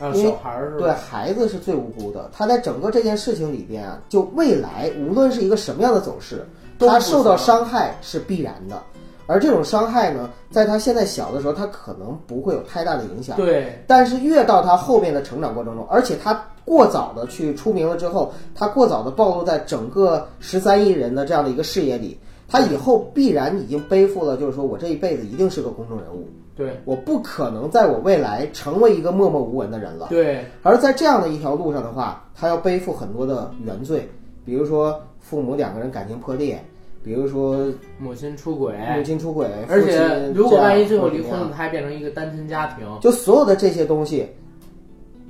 [0.00, 0.78] 啊，因为小孩是？
[0.78, 2.30] 对孩子是最无辜的。
[2.32, 6.46] 他在整个这件事情里边啊，就未来无论是一个什么样的走势，
[6.78, 8.82] 他受到伤害是必然的。
[9.26, 13.36] 而这种伤害呢，在他现在小的时候，他可能不会有太大的影响。
[13.36, 22.18] 对但是越到他后面的成长过程中，而且他过早的去出名了之后，他过早的暴露在整个十三亿人的这样的一个视野里，
[22.48, 26.26] 他以后必然已经背负了，就是说我这一辈子一定是个公众人物，
[26.58, 30.08] 对我不可能在我未来成为一个默默无闻的人了。
[30.10, 34.08] 对而在这样的一条路上的话，他要背负很多的原罪，
[34.44, 36.60] 比如说父母两个人感情破裂，
[37.04, 42.84] 比如说母亲出轨，母亲出轨，而且如果万一最后离婚了，他还变成一个单亲家庭。
[43.00, 44.26] 就所有的这些东西，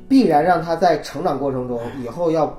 [0.09, 2.59] 必然让他在成长过程中以后要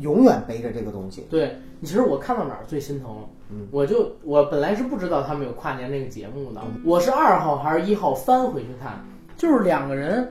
[0.00, 1.26] 永远背着这个东西。
[1.30, 3.08] 对，其实我看到哪儿最心疼，
[3.54, 8.92] 嗯我就我本来是不知道他们有跨年这个节目的，我是二号还是一号翻回去看，
[9.36, 10.26] 就是两个人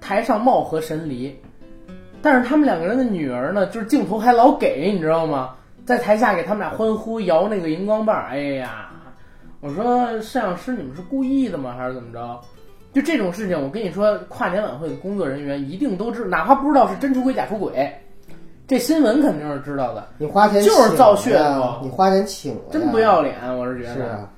[0.00, 1.36] 台上貌合神离，
[2.22, 5.54] 但是他们两个人的女儿呢，就是镜头还老给你知道吗？
[5.84, 8.90] 在台下给他们俩欢呼摇那个荧光棒，哎呀，
[9.60, 11.74] 我说摄像师你们是故意的吗？
[11.76, 12.40] 还是怎么着？
[12.92, 17.94] 就这种事情，我跟你说，跨年晚会的工作人员一定都知，哪怕不知道是真出轨假出轨，
[18.66, 20.08] 这新闻肯定是知道的。
[20.18, 23.94] 你花钱就是请造血呀嘛你花钱请了，真不要脸，我是觉得。
[23.94, 24.30] 是啊，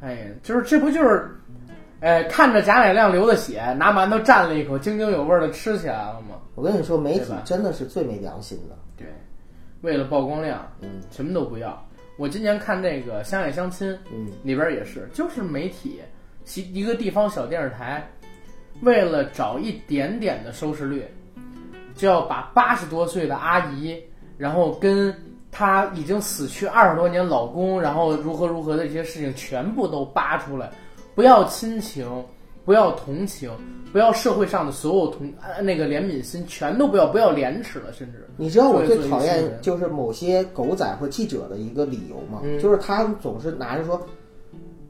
[0.00, 1.30] 哎呀，就是这不就是，
[2.00, 6.36] 哎，看着贾乃亮流的血，拿馒头蘸了一口，津津有味的吃起来了吗？
[6.56, 8.76] 我跟你说，媒体真的是最没良心的。
[8.96, 9.06] 对，
[9.82, 11.80] 为了曝光量，嗯什么都不要。
[12.18, 16.00] 我今年看那个《相爱相亲》嗯，里边也是，就是媒体，
[16.44, 18.04] 其一个地方小电视台，
[18.80, 21.06] 为了找一点点的收视率，
[21.96, 23.98] 就要把八十多岁的阿姨，
[24.36, 25.14] 然后跟
[25.50, 30.70] 她已经死去二十多年老公，然后如何如何的一些事情全部都扒出来，
[31.14, 32.06] 不要亲情，
[32.64, 33.50] 不要同情，
[33.92, 42.40] 不要社会上的所有同呃那个怜悯心，全都不要，不要廉耻了，甚至你知道我最讨厌就是某些狗仔或记者的一个理由吗？
[42.44, 42.60] 嗯。
[42.60, 43.98] 就是他总是拿着说，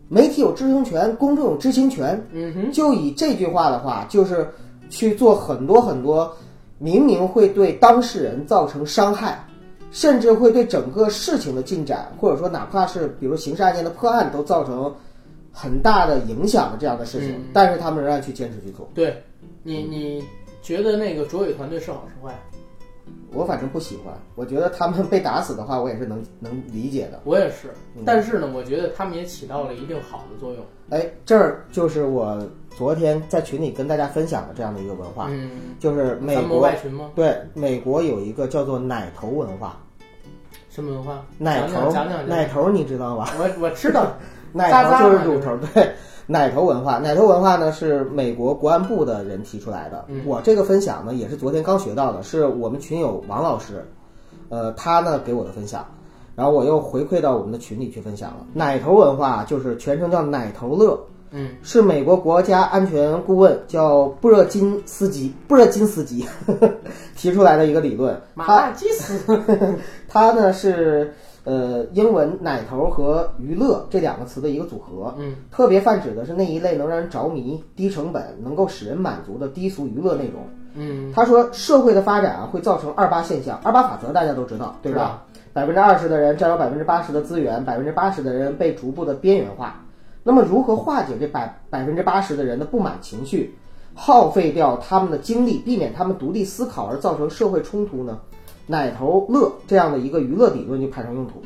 [0.09, 4.49] 媒体有知情权，公众有知情权，嗯哼，就以这句话的话，就是
[4.91, 6.35] 去做很多很多
[6.79, 9.43] 明明会对当事人造成伤害，
[9.91, 14.95] 甚至会对整个事情的进展，或者说哪怕是比如刑事案件的破案都造成
[15.53, 18.89] 很大的影响的这样的事情，嗯但是他们仍然去坚持去做。
[18.95, 19.23] 对
[19.63, 20.25] 你你
[20.63, 22.35] 觉得那个卓伟团队是好是坏？
[23.33, 27.21] 我反正不喜欢，我觉得他们被打死的话，我也是能能理解的。
[27.25, 30.65] 我也是，嗯但是呢，我觉得他们也起到了一定好的作用。
[30.91, 32.41] 哎，这儿就是我
[32.77, 35.51] 昨天在群里跟大家分享的这样的一个文化，嗯，
[35.81, 37.11] 就是美国外群吗？
[37.15, 39.79] 对美国有一个叫做奶头文化，
[40.69, 41.25] 什么文化？
[41.39, 41.91] 奶头。
[42.27, 43.31] 奶头你知道吧？
[43.39, 44.13] 我我知道，
[44.53, 45.91] 奶头就是乳头，对，
[46.27, 46.99] 奶头文化。
[46.99, 50.05] 奶头文化呢是美国国安部的人提出来的。
[50.09, 53.91] 嗯我这个分享呢也是昨天刚学到的，是我们群友王老师，
[54.51, 55.83] 呃，他呢给我的分享，
[56.35, 58.47] 然后我又回馈到我们的群里去分享了。
[58.53, 61.01] 奶头文化就是全称叫奶头乐，
[61.31, 66.27] 嗯，是美国国家安全顾问叫布热津斯基布热津斯基
[67.17, 68.15] 提出来的一个理论。
[68.15, 69.21] 他马大基斯，
[70.09, 71.13] 他呢是
[71.45, 75.15] 呃英文“奶头”和“娱乐”这两个词的一个组合。
[75.19, 80.43] 嗯，特别泛指的是那一类能让人着迷、低成本、能够使人满足的低俗娱乐内容。
[80.75, 85.23] 嗯，他说，社会的发展啊会造成二八现象，二八法则大家都知道，对吧？
[85.53, 89.83] 百分之二十的人占有百分之八十的资源，百分之八十的人被逐步的边缘化。
[90.27, 93.55] 那么，如何化解这百百分之八十的人的不满情绪，
[93.95, 98.19] 耗费掉他们的精力，避免他们独立思考而造成社会冲突呢？
[98.67, 101.41] 奶头乐这样的一个娱乐理论就派上用途。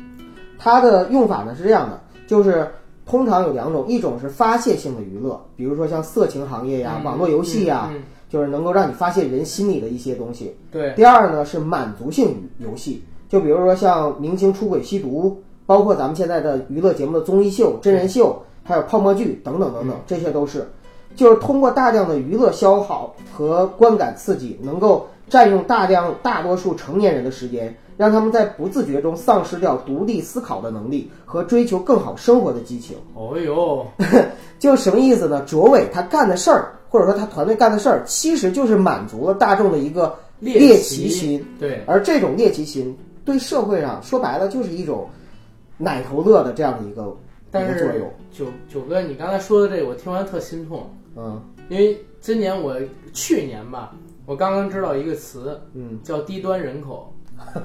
[0.57, 2.67] 它的用法呢是这样的，就是
[3.05, 10.55] 通常有两种，一种是发泄性的娱乐，比如说像色情行业呀、嗯网络游戏呀，嗯嗯就是能够让你发泄人心里的一些东西。
[10.71, 18.41] 对，第二呢是满足性游戏，就比如说像明星出轨吸毒，包括咱们现在的娱乐节目的综艺秀、真人秀，
[18.71, 20.65] 还有泡沫剧等等等等，这些都是，
[21.13, 32.95] 就是通过大量的娱乐消耗和观感刺激，能够占用大量大多数成年人的时间，让他们在不自觉中丧失掉独立思考的能力和追求更好生活的激情。
[33.13, 33.85] 哦呦，
[34.57, 35.43] 就什么意思呢？
[35.45, 41.45] 卓伟他干的事儿，或者说他团队干的事儿，其实就是满足了大众的一个猎奇心。
[41.59, 45.07] 对，而这种猎奇心对社会上说白了就是一种
[45.77, 47.15] 奶头乐的这样的一个
[47.51, 48.01] 但是。
[48.31, 52.77] 九九哥，你刚才说的这个，我听完特心痛，嗯因为今年我
[53.11, 53.93] 去年吧，
[54.25, 57.13] 我刚刚知道一个词嗯，叫低端人口，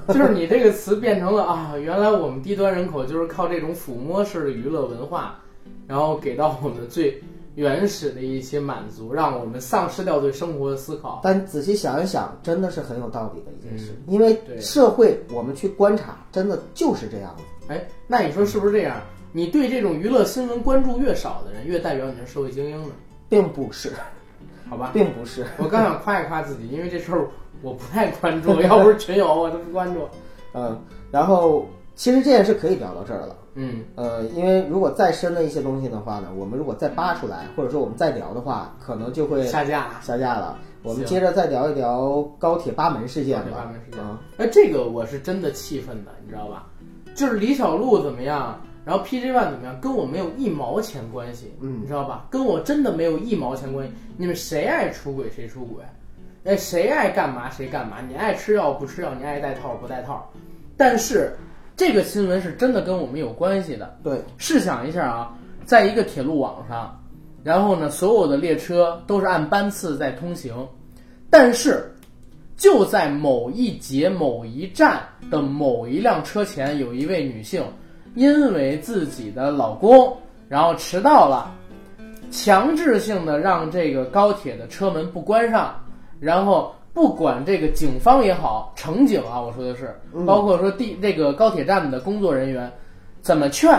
[0.09, 5.39] 就是你这个词变成了啊，原来我们低端人口就是靠这种抚摸式的娱乐文化，
[5.87, 7.23] 然后给到我们最
[7.57, 11.21] 原始的一些满足，让我们丧失掉对生活的思考。
[11.23, 17.43] 但仔细想一想，真的是很有道理的一件事，嗯因为对社会我们去观察，真的就是这样子。
[17.67, 19.01] 哎，那你说是不是这样？
[19.33, 22.93] 你对这种娱乐新闻关注越少的人，越代表你是社会精英呢？
[23.27, 23.91] 并不是，
[24.69, 25.43] 好吧，并不是。
[25.57, 27.27] 我刚想夸一夸自己，因为这事儿
[27.63, 30.07] 我不太关注，要不是群友我都不关注。
[30.53, 30.79] 嗯，
[31.09, 33.35] 然后其实这件事可以聊到这儿了。
[33.59, 39.99] 嗯，呃，因为如果再深的一些东西的话呢，我们如果再扒出来，或者说我们再聊的话，可能就会下架。
[40.01, 40.57] 下架了。
[40.83, 43.65] 我们接着再聊一聊高铁八门事件吧。
[43.65, 46.67] 八门事件嗯哎，这个我是真的气愤的，你知道吧？
[47.15, 52.27] 就是李小璐怎么样，然后 PG One 怎么样，跟我没有一毛钱关系，嗯你知道吧？
[52.29, 53.93] 跟我真的没有一毛钱关系。
[54.17, 55.83] 你们谁爱出轨谁出轨，
[56.45, 60.31] 哎，谁爱干嘛谁干嘛，你爱吃药不吃药，你爱戴套不戴套。
[60.77, 61.35] 但是
[61.77, 63.97] 这个新闻是真的跟我们有关系的。
[64.03, 66.99] 对，试想一下啊，在一个铁路网上，
[67.43, 70.67] 然后呢，所有的列车都是按班次在通行，
[71.29, 71.95] 但是
[72.57, 77.63] 就在某一节某一站的某一辆车前，有一位女性
[78.15, 80.17] 因为自己的老公
[80.49, 81.55] 然后迟到了，
[82.31, 85.79] 强制性的让这个高铁的车门不关上，
[86.19, 86.73] 然后。
[86.97, 89.95] 不管这个警方也好，乘警啊，我说的是，
[90.25, 92.71] 包括说地这个高铁站的工作人员，
[93.21, 93.69] 怎么劝，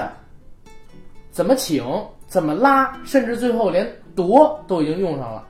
[1.32, 1.84] 怎么请，
[2.28, 5.44] 怎么拉，甚至最后连夺都已经用上了，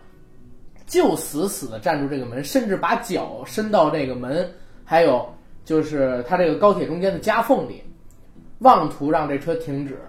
[0.86, 4.50] 就死死的站住这个门，甚至把脚伸到这个门，
[4.82, 5.28] 还有
[5.66, 7.82] 就是他这个高铁中间的夹缝里，
[8.60, 10.00] 妄图让这车停止。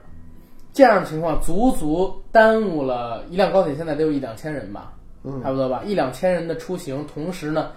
[0.71, 4.93] 这样的情况足足耽误了一辆高铁，现在得有一两千人吧，
[5.43, 7.71] 差不多吧，一两千人的出行，同时呢，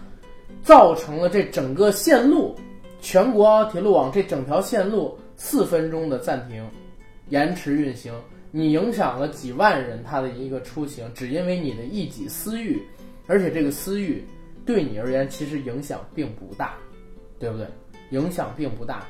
[0.62, 2.54] 造成了这整个线路，
[3.00, 6.64] 全国铁路网这整条线路四分钟的暂停，
[7.28, 8.14] 延迟运行，
[8.50, 12.80] 你影响了几万人他的一个出行，只因为你的一己私欲，
[13.26, 14.24] 而且这个私欲
[14.64, 16.74] 对你而言其实影响并不大，
[17.38, 17.66] 对不对？
[18.10, 19.04] 影响并不大，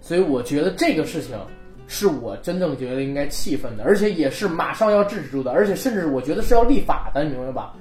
[0.00, 1.34] 所以我觉得这个事情
[1.88, 7.74] 是我真正觉得应该气愤的，而且也是马上要制止住的，而且甚至我觉得是要立法的，你明白吧？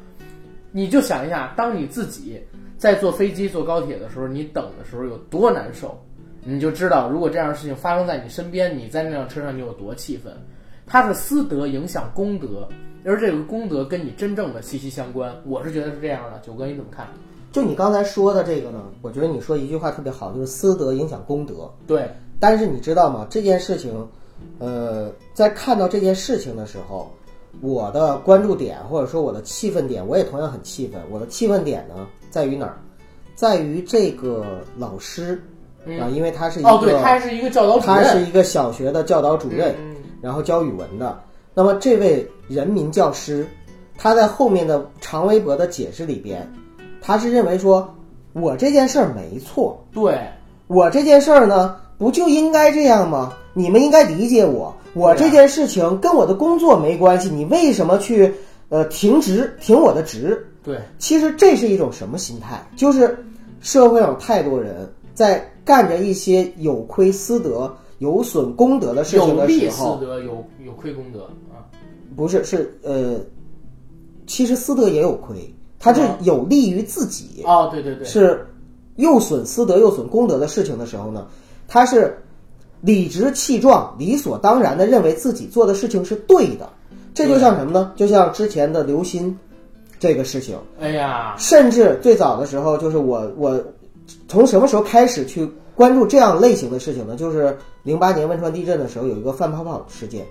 [0.72, 2.42] 你就想一下，当你自己
[2.78, 6.00] 在坐飞机、坐高铁的时候，你等的时候有多难受，
[6.44, 10.34] 你就知道，如果这样的事情发生在你身边，你在那辆车上你有多气愤。
[10.86, 12.66] 它是私德影响公德，
[13.04, 15.36] 而这个公德跟你真正的息息相关。
[15.46, 17.06] 我是觉得是这样的，九哥你怎么看？
[17.52, 21.70] 就你刚才说的这个呢，我觉得你说一句话特别好，就是私德影响公德。
[21.86, 22.10] 对，
[22.40, 23.26] 但是你知道吗？
[23.30, 24.08] 这件事情，
[24.60, 27.12] 呃，在看到这件事情的时候，
[27.62, 31.02] 我的关注点或者说我的气愤点，我也同样很气愤。
[31.10, 32.78] 我的气愤点呢，在于哪儿？
[33.36, 35.40] 在于这个老师
[36.00, 41.20] 啊，因为他是一个，哦，对，他是一个教导主任他是，一个小学的教导主任，嗯然后教语文的。
[41.54, 43.48] 那么这位人民教师，
[43.96, 46.52] 他在后面的长微博的解释里边，
[47.00, 47.88] 他是认为说，
[48.34, 50.20] 我这件事儿没错，对，
[50.66, 53.34] 我这件事儿呢，不就应该这样吗？
[53.54, 58.34] 你们应该理解我，我这件事情跟我的工作没关系，你为什么去
[58.70, 60.46] 呃停职停我的职？
[60.64, 62.64] 对，其实这是一种什么心态？
[62.76, 63.18] 就是
[63.62, 71.66] 社会上有太多人在干着一些有亏私德、有损公德的事情有利私的时候，德，有有亏公德啊。
[72.16, 73.16] 不是是呃，
[74.28, 75.36] 其实私德也有亏，
[75.80, 78.46] 它是啊有利于自己，哦，对对对，是
[78.98, 81.28] 又损私德又损公德的事情的时候呢，
[81.68, 82.18] 他是
[82.82, 86.70] 理直气壮、理所当然的认为自己做的事情是对的。
[87.14, 87.92] 这就像什么呢？
[87.96, 89.36] 就像之前的刘鑫
[90.00, 93.60] 这个事情，哎呀，甚至最早的时候，就是我我
[94.28, 97.16] 从什么时候开始去关注这样类型的事情呢？
[97.16, 100.24] 就是零八年汶川地震的时候，有一个范泡泡事件，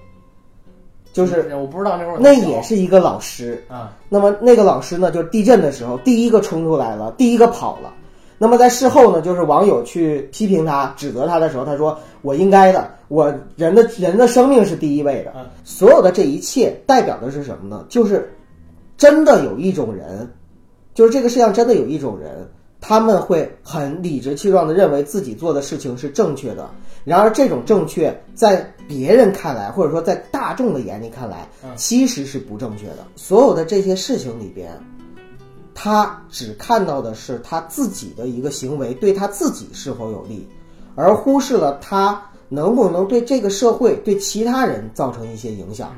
[1.13, 7.93] 就是我不知道那会儿那也是一个老师，啊，那么那个老师呢，就是地震的时候第一个冲出来了，第一个跑了。
[8.39, 15.33] 那么在事后呢，就是网友去批评他、指责他的时候，他说：“我应该的，我人的人的生命是第一位的。
[15.37, 17.85] 嗯所有的这一切代表的是什么呢？
[17.89, 18.33] 就是
[18.97, 20.31] 真的有一种人，
[20.95, 22.49] 就是这个世界上真的有一种人，
[22.81, 26.69] 他们会很理直气壮地认为自己做的事情是正确的。
[27.05, 32.99] 然而，这种正确在别人看来，或者说在大众的眼里看来，其实是不正确的。
[33.17, 34.71] 所有的这些事情里边，
[35.79, 40.49] 他只看到的是他自己的一个行为对他自己是否有利，
[40.95, 45.93] 而忽视了他能不能对这个社会、对其他人造成一些影响。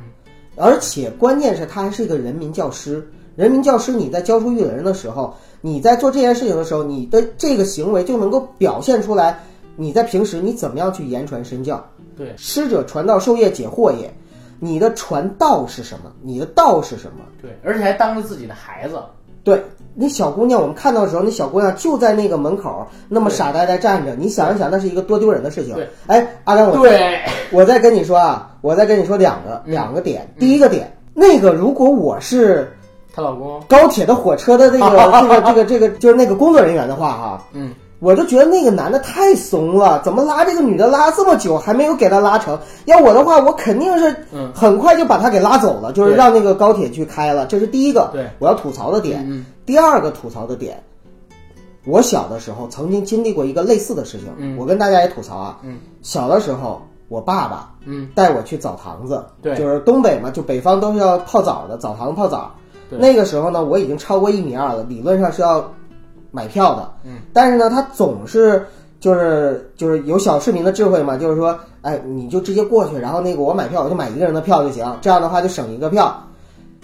[0.56, 3.08] 而且关键是他还是一个人民教师。
[3.36, 9.38] 人民教师，你在教书育人的时候，你在做这件事情的时候，你的这个行为就能够表现出来，
[9.76, 11.88] 你在平时你怎么样去言传身教。
[12.16, 14.12] 对，师者，传道授业解惑也。
[14.58, 16.12] 你的传道是什么？
[16.20, 17.24] 你的道是什么？
[17.40, 19.00] 对，而且还当着自己的孩子，
[19.48, 24.14] 对，那小姑娘，我们看到的时候，那小姑娘就在那个门口，那么傻呆呆站着。
[24.14, 25.88] 你想一想，那是一个多丢人的事情对。
[26.06, 27.18] 哎，阿甘，我对，
[27.50, 30.28] 我再跟你说啊，我再跟你说两个两个点。
[30.38, 32.70] 第一个点，那个如果我是
[33.14, 42.58] 她老公，高铁的火车的 这个这个这个这个，就是那个工作人员的话哈，嗯，我就觉得那个男的太怂了，怎么拉这个女的拉这么久还没有给她拉成？
[42.84, 47.44] 要我的话，我肯定是嗯很快就把他给拉走了，就是让那个高铁去开了。
[47.46, 49.24] 这是第一个，对我要吐槽的点。
[49.28, 50.82] 嗯第二个吐槽的点，
[51.84, 55.58] 我小的时候曾经经历过一个类似的事情，嗯我跟大家也吐槽啊。
[55.62, 62.54] 嗯小的时候，我爸爸嗯，带我去澡堂子，对就是东北嘛，就北方都是要泡澡的，澡堂泡澡。
[62.90, 65.70] 那个时候呢，我已经超过一米二了，理论上是要
[66.30, 66.90] 买票的。
[67.04, 68.66] 嗯，但是呢，他总是
[69.00, 76.14] 就是就是有小市民的智慧嘛，就是说，哎，你就直接过去，然后那个我买票，我就买一个人的票就行，这样的话就省一个票。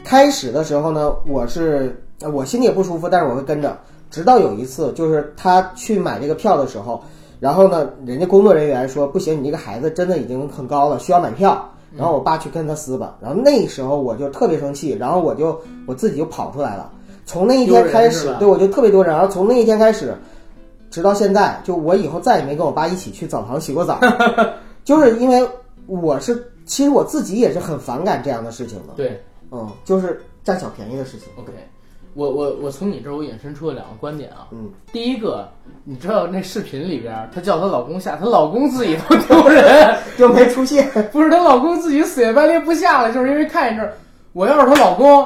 [0.05, 3.77] 开始的时候呢，我是呃我心里也不舒服，但是我会跟着。
[4.11, 7.03] 直到有一次，就是他去买这个票的时候，
[7.41, 11.69] 然后呢，人家工作人员说不行，你这个孩子真的已经很高了，需要买票。
[11.97, 16.91] 然后我爸去跟他撕吧，然后那时候我就特别生气，然后我就我自己就跑出来了。
[17.25, 19.13] 从那一天开始对我就特别多人。
[19.15, 20.15] 然后从那一天开始，
[20.91, 23.99] 直到现在，就我以后再也没跟我爸一起去澡堂洗过澡，
[24.85, 25.47] 就是因为
[25.87, 28.95] 我是其实我自己也是很反感这样的事情的。
[28.97, 31.29] 对嗯，就是占小便宜的事情。
[31.37, 31.53] ，OK，
[32.15, 34.49] 我我我从你这儿我引申出了两个观点啊。
[34.51, 35.49] 嗯，第一个，
[35.85, 40.91] 你知道那视频里边，她叫她老公下，她老公自己都丢人， 就没出现。
[41.13, 43.95] 不是她老公自己死乞白赖不下来，就是因为看一阵儿，
[44.33, 45.25] 我要是她老公，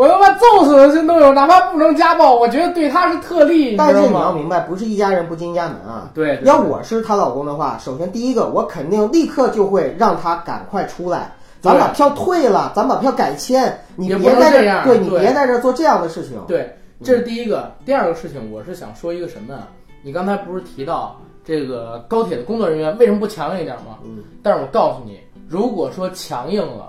[0.00, 4.00] 我他妈揍死的心都有，哪怕不能家暴，我觉得对他是特例，但是？
[4.08, 6.10] 你要明白，不是一家人不进一家门啊。
[6.14, 11.30] 对，对要我是她老公的话，首先第一个，我肯定立刻就会让她赶快出来，
[11.60, 16.40] 咱把票退了，咱把票改签，你别在这样对你别在这做这样的事情。
[16.48, 16.74] 对，
[17.04, 17.70] 这是第一个。
[17.84, 19.68] 第二个事情，我是想说一个什么呀？
[20.02, 23.98] 你刚才不是提到这个高铁的工作人员为什么不强硬一点吗？
[24.02, 26.88] 嗯，但是我告诉你，如果说强硬了，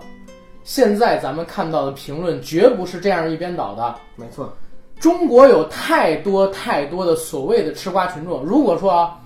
[0.64, 3.96] 现在咱们看到的评论绝不是这样一边倒的。
[4.16, 4.52] 没错，
[5.00, 8.44] 中国有太多太多的所谓的吃瓜群众。
[8.44, 9.20] 如果说啊，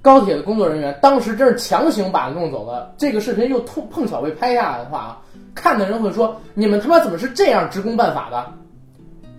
[0.00, 5.18] 高铁的工作人员当时真是强行把他弄走了，这个视频又碰碰巧被拍下来的话啊，
[5.54, 8.52] 看的人会说：你们他妈怎么是这样职工办法的？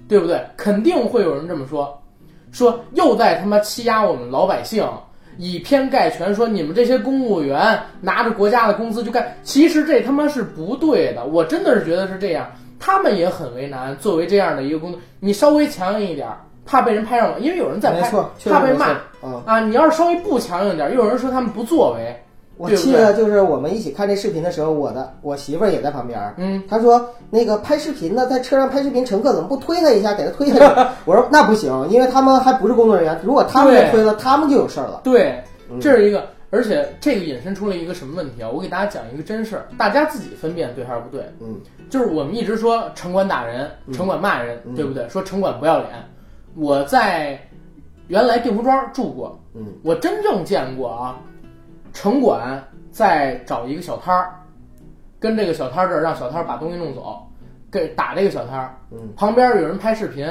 [0.07, 0.45] 对不对？
[0.55, 2.01] 肯定会有人这么说，
[2.51, 4.87] 说又在他妈欺压我们老百姓，
[5.37, 11.25] 以偏概全，说你们这些公务员拿着国家的工资就干，其实这他妈是不对的。
[11.25, 13.95] 我真的是觉得是这样，他们也很为难。
[13.97, 16.27] 作为这样的一个工作，你稍微强硬一点，
[16.65, 18.09] 怕被人拍上网，因为有人在拍
[18.45, 19.59] 怕被骂嗯，啊。
[19.59, 22.23] 你要是稍微不强硬点，又有人说他们不作为，
[22.57, 26.35] 我记得就是我们一起看这视频的时候，我的我媳妇儿也在旁边儿。
[26.37, 30.89] 嗯，她说那个拍视频的，在车上拍视频，乘客怎么不推他一下，给他推下去？
[31.05, 35.01] 我说那不行，因为他们还不是工作人员，如果他们对被推了，他们就有事儿了。
[35.03, 38.49] 对，嗯这是一个，而且这个引申出了一个什么问题啊？
[38.49, 41.25] 我给大家讲一个真事儿，大家自己分辨对还是不对。
[41.41, 45.09] 嗯，就是我们一直说城管打人，城管骂人，嗯对不对？
[45.09, 45.89] 说城管不要脸。
[46.55, 47.39] 我在
[48.09, 51.17] 原来定福庄住过，嗯，我真正见过啊，
[51.93, 54.33] 城管在找一个小摊儿，
[55.19, 57.25] 跟这个小摊儿这儿让小摊儿把东西弄走，
[57.71, 60.27] 给打这个小摊儿，嗯，旁边有人拍视频，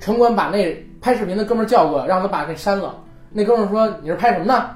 [0.00, 2.96] 城管把那拍视频的哥们儿叫过来，让他把这删了。
[3.30, 4.70] 那哥们儿说：“你是拍什么呢？”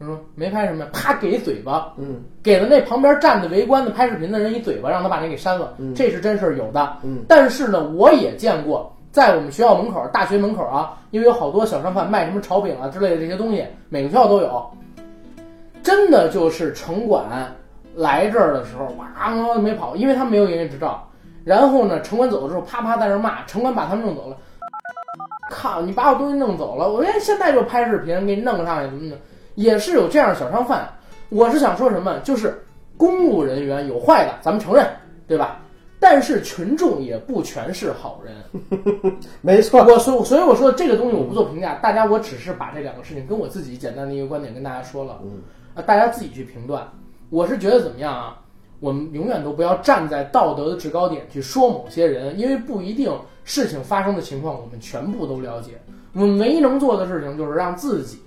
[0.00, 5.74] 他说：“没拍什么。”啪给一嘴巴，嗯给了那旁边站着围观的拍视频的人一嘴巴，让他把那给删了。
[5.78, 6.96] 嗯这是真事儿有的。
[7.02, 14.70] 嗯但是呢，我也见过，在我们学校门口、大学门口啊，因为有好多小商贩卖什么炒饼啊之类的这些东西，每个学校都有。
[15.82, 17.54] 真的就是城管
[17.94, 21.06] 来这儿的时候，哇，没跑，因为他们没有营业执照。
[21.44, 24.36] 然后呢，城管走的时候，啪啪在那儿骂，城管把他们弄走了。
[25.50, 25.80] 靠！
[25.82, 29.18] 你把我东西弄走了，我现现在就拍视频给你弄上去，怎么的？
[29.56, 30.88] 也是有这样的小商贩。
[31.28, 32.62] 我是想说什么，就是
[32.96, 34.86] 公务人员有坏的，咱们承认，
[35.26, 35.60] 对吧？
[35.98, 39.12] 但是群众也不全是好人。
[39.40, 45.36] 没错，我所所以我说这个东西我不做评价，大家我只是把这两个事情跟我自己简单的一个观点跟大家说了，嗯啊，
[45.82, 46.86] 大家自己去评断。
[47.28, 48.36] 我是觉得怎么样啊？
[48.80, 53.14] 我们永远都不要站在道德的制高点去说某些人，因为不一定
[53.44, 55.72] 事情发生的情况我们全部都了解。
[56.14, 58.18] 我们唯一能做的事情就是让自己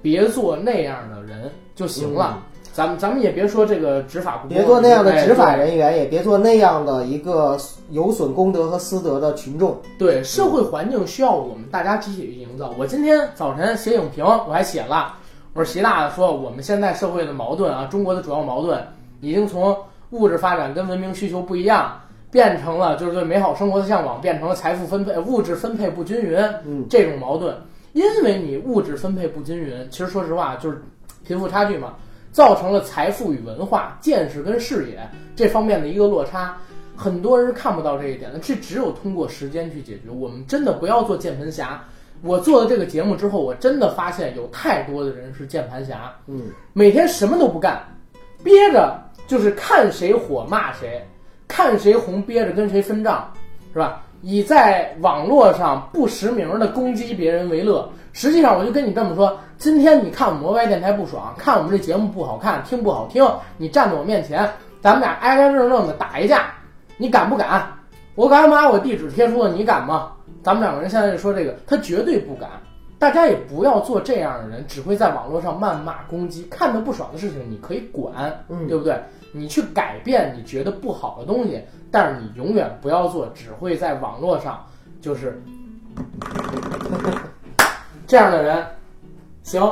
[0.00, 2.42] 别做那样的人就行了。
[2.72, 7.58] 咱们咱们也别说这个执法不别做那样的哎执法人员，也别做那样的一个
[7.90, 9.78] 有损公德和私德的群众。
[9.98, 12.74] 对，社会环境需要我们大家集体去营造。
[12.78, 15.14] 我今天早晨写影评，我还写了，
[15.56, 18.78] 我说习大说我们现在社会的矛盾啊，中国的主要矛盾
[19.22, 19.74] 已经从
[20.10, 21.98] 物质发展跟文明需求不一样，
[22.30, 27.56] 变成了就是对美好生活的向往，变成了财富分配、物质分配不均匀，嗯，这种矛盾。
[27.94, 30.82] 因为你物质分配不均匀，其实说实话就是
[31.26, 31.94] 贫富差距嘛，
[32.32, 36.54] 造成了财富与文化、见识跟视野这方面的一个落差。
[36.94, 40.10] 很多人是看不到这一点的，这只有通过时间去解决。
[40.10, 41.82] 我们真的不要做键盘侠。
[42.22, 46.42] 我做了这个节目之后，我真的发现有太多的人是键盘侠，嗯，
[46.72, 47.82] 每天什么都不干，
[48.42, 51.06] 憋着就是看谁火骂谁，
[51.46, 53.32] 看谁红憋着跟谁分账，
[53.72, 54.02] 是吧？
[54.22, 57.88] 以在网络上不实名的攻击别人为乐。
[58.12, 63.22] 实际上，我就跟你这么说：今天你看我们摩拜电台不爽，看我们这节目不好看，听不好听，
[63.58, 64.50] 你站在我面前，
[64.80, 66.46] 咱们俩挨挨正正的打一架，
[66.96, 67.70] 你敢不敢？
[68.14, 70.12] 我敢把我地址贴出来，你敢吗？
[70.46, 72.48] 咱们两个人现在就说这个，他绝对不敢。
[73.00, 78.96] 大家也不要做这样的人，只会在网络上谩骂攻击，看着不爽的事情你可以管，嗯对不对？
[79.32, 84.64] 你去改变你觉得不好的东西，但是你永远不要做只会在网络上
[85.00, 85.42] 就是
[88.06, 88.64] 这样的人。
[89.42, 89.68] 行，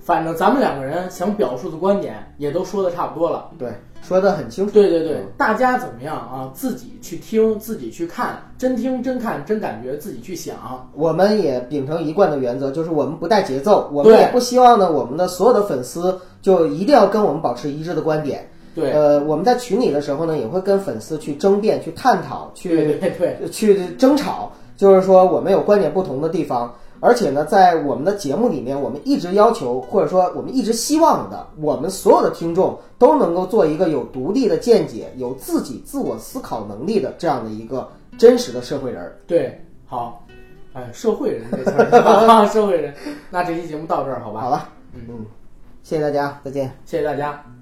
[0.00, 3.48] 反正咱们两个人想表述的观点也都说的差不多了。
[3.56, 3.72] 对，
[4.06, 4.72] 说的很清楚。
[4.72, 6.50] 对对对嗯，大家怎么样啊？
[6.54, 10.56] 自己去听，自己去看，真听真看真感觉，自己去想。
[10.94, 18.48] 我们也秉承一贯的原则，就是我们不带节奏，我们也不希望呢，我们的所有的粉丝就一定要跟我们保持一致的观点。
[18.74, 37.88] 对，呃，我们在群里的时候呢，也会跟粉丝去争辩、去探讨、去对对对，去争吵，就是说我们有观点不同的地方，而且呢，在我们的节目里面，我们一直要求，或者说我们一直希望的，我们所有的听众都能够做一个有独立的见解、有自己自我思考能力的这样的一个
[38.18, 39.16] 真实的社会人儿。
[39.26, 40.24] 对，好，
[40.72, 42.94] 哎，社会人这词儿，啊 社会人。
[43.30, 44.40] 那这期节目到这儿，好吧？
[44.40, 45.26] 好了，嗯嗯，
[45.82, 46.70] 谢谢大家，再见。
[46.84, 47.55] 谢谢大家。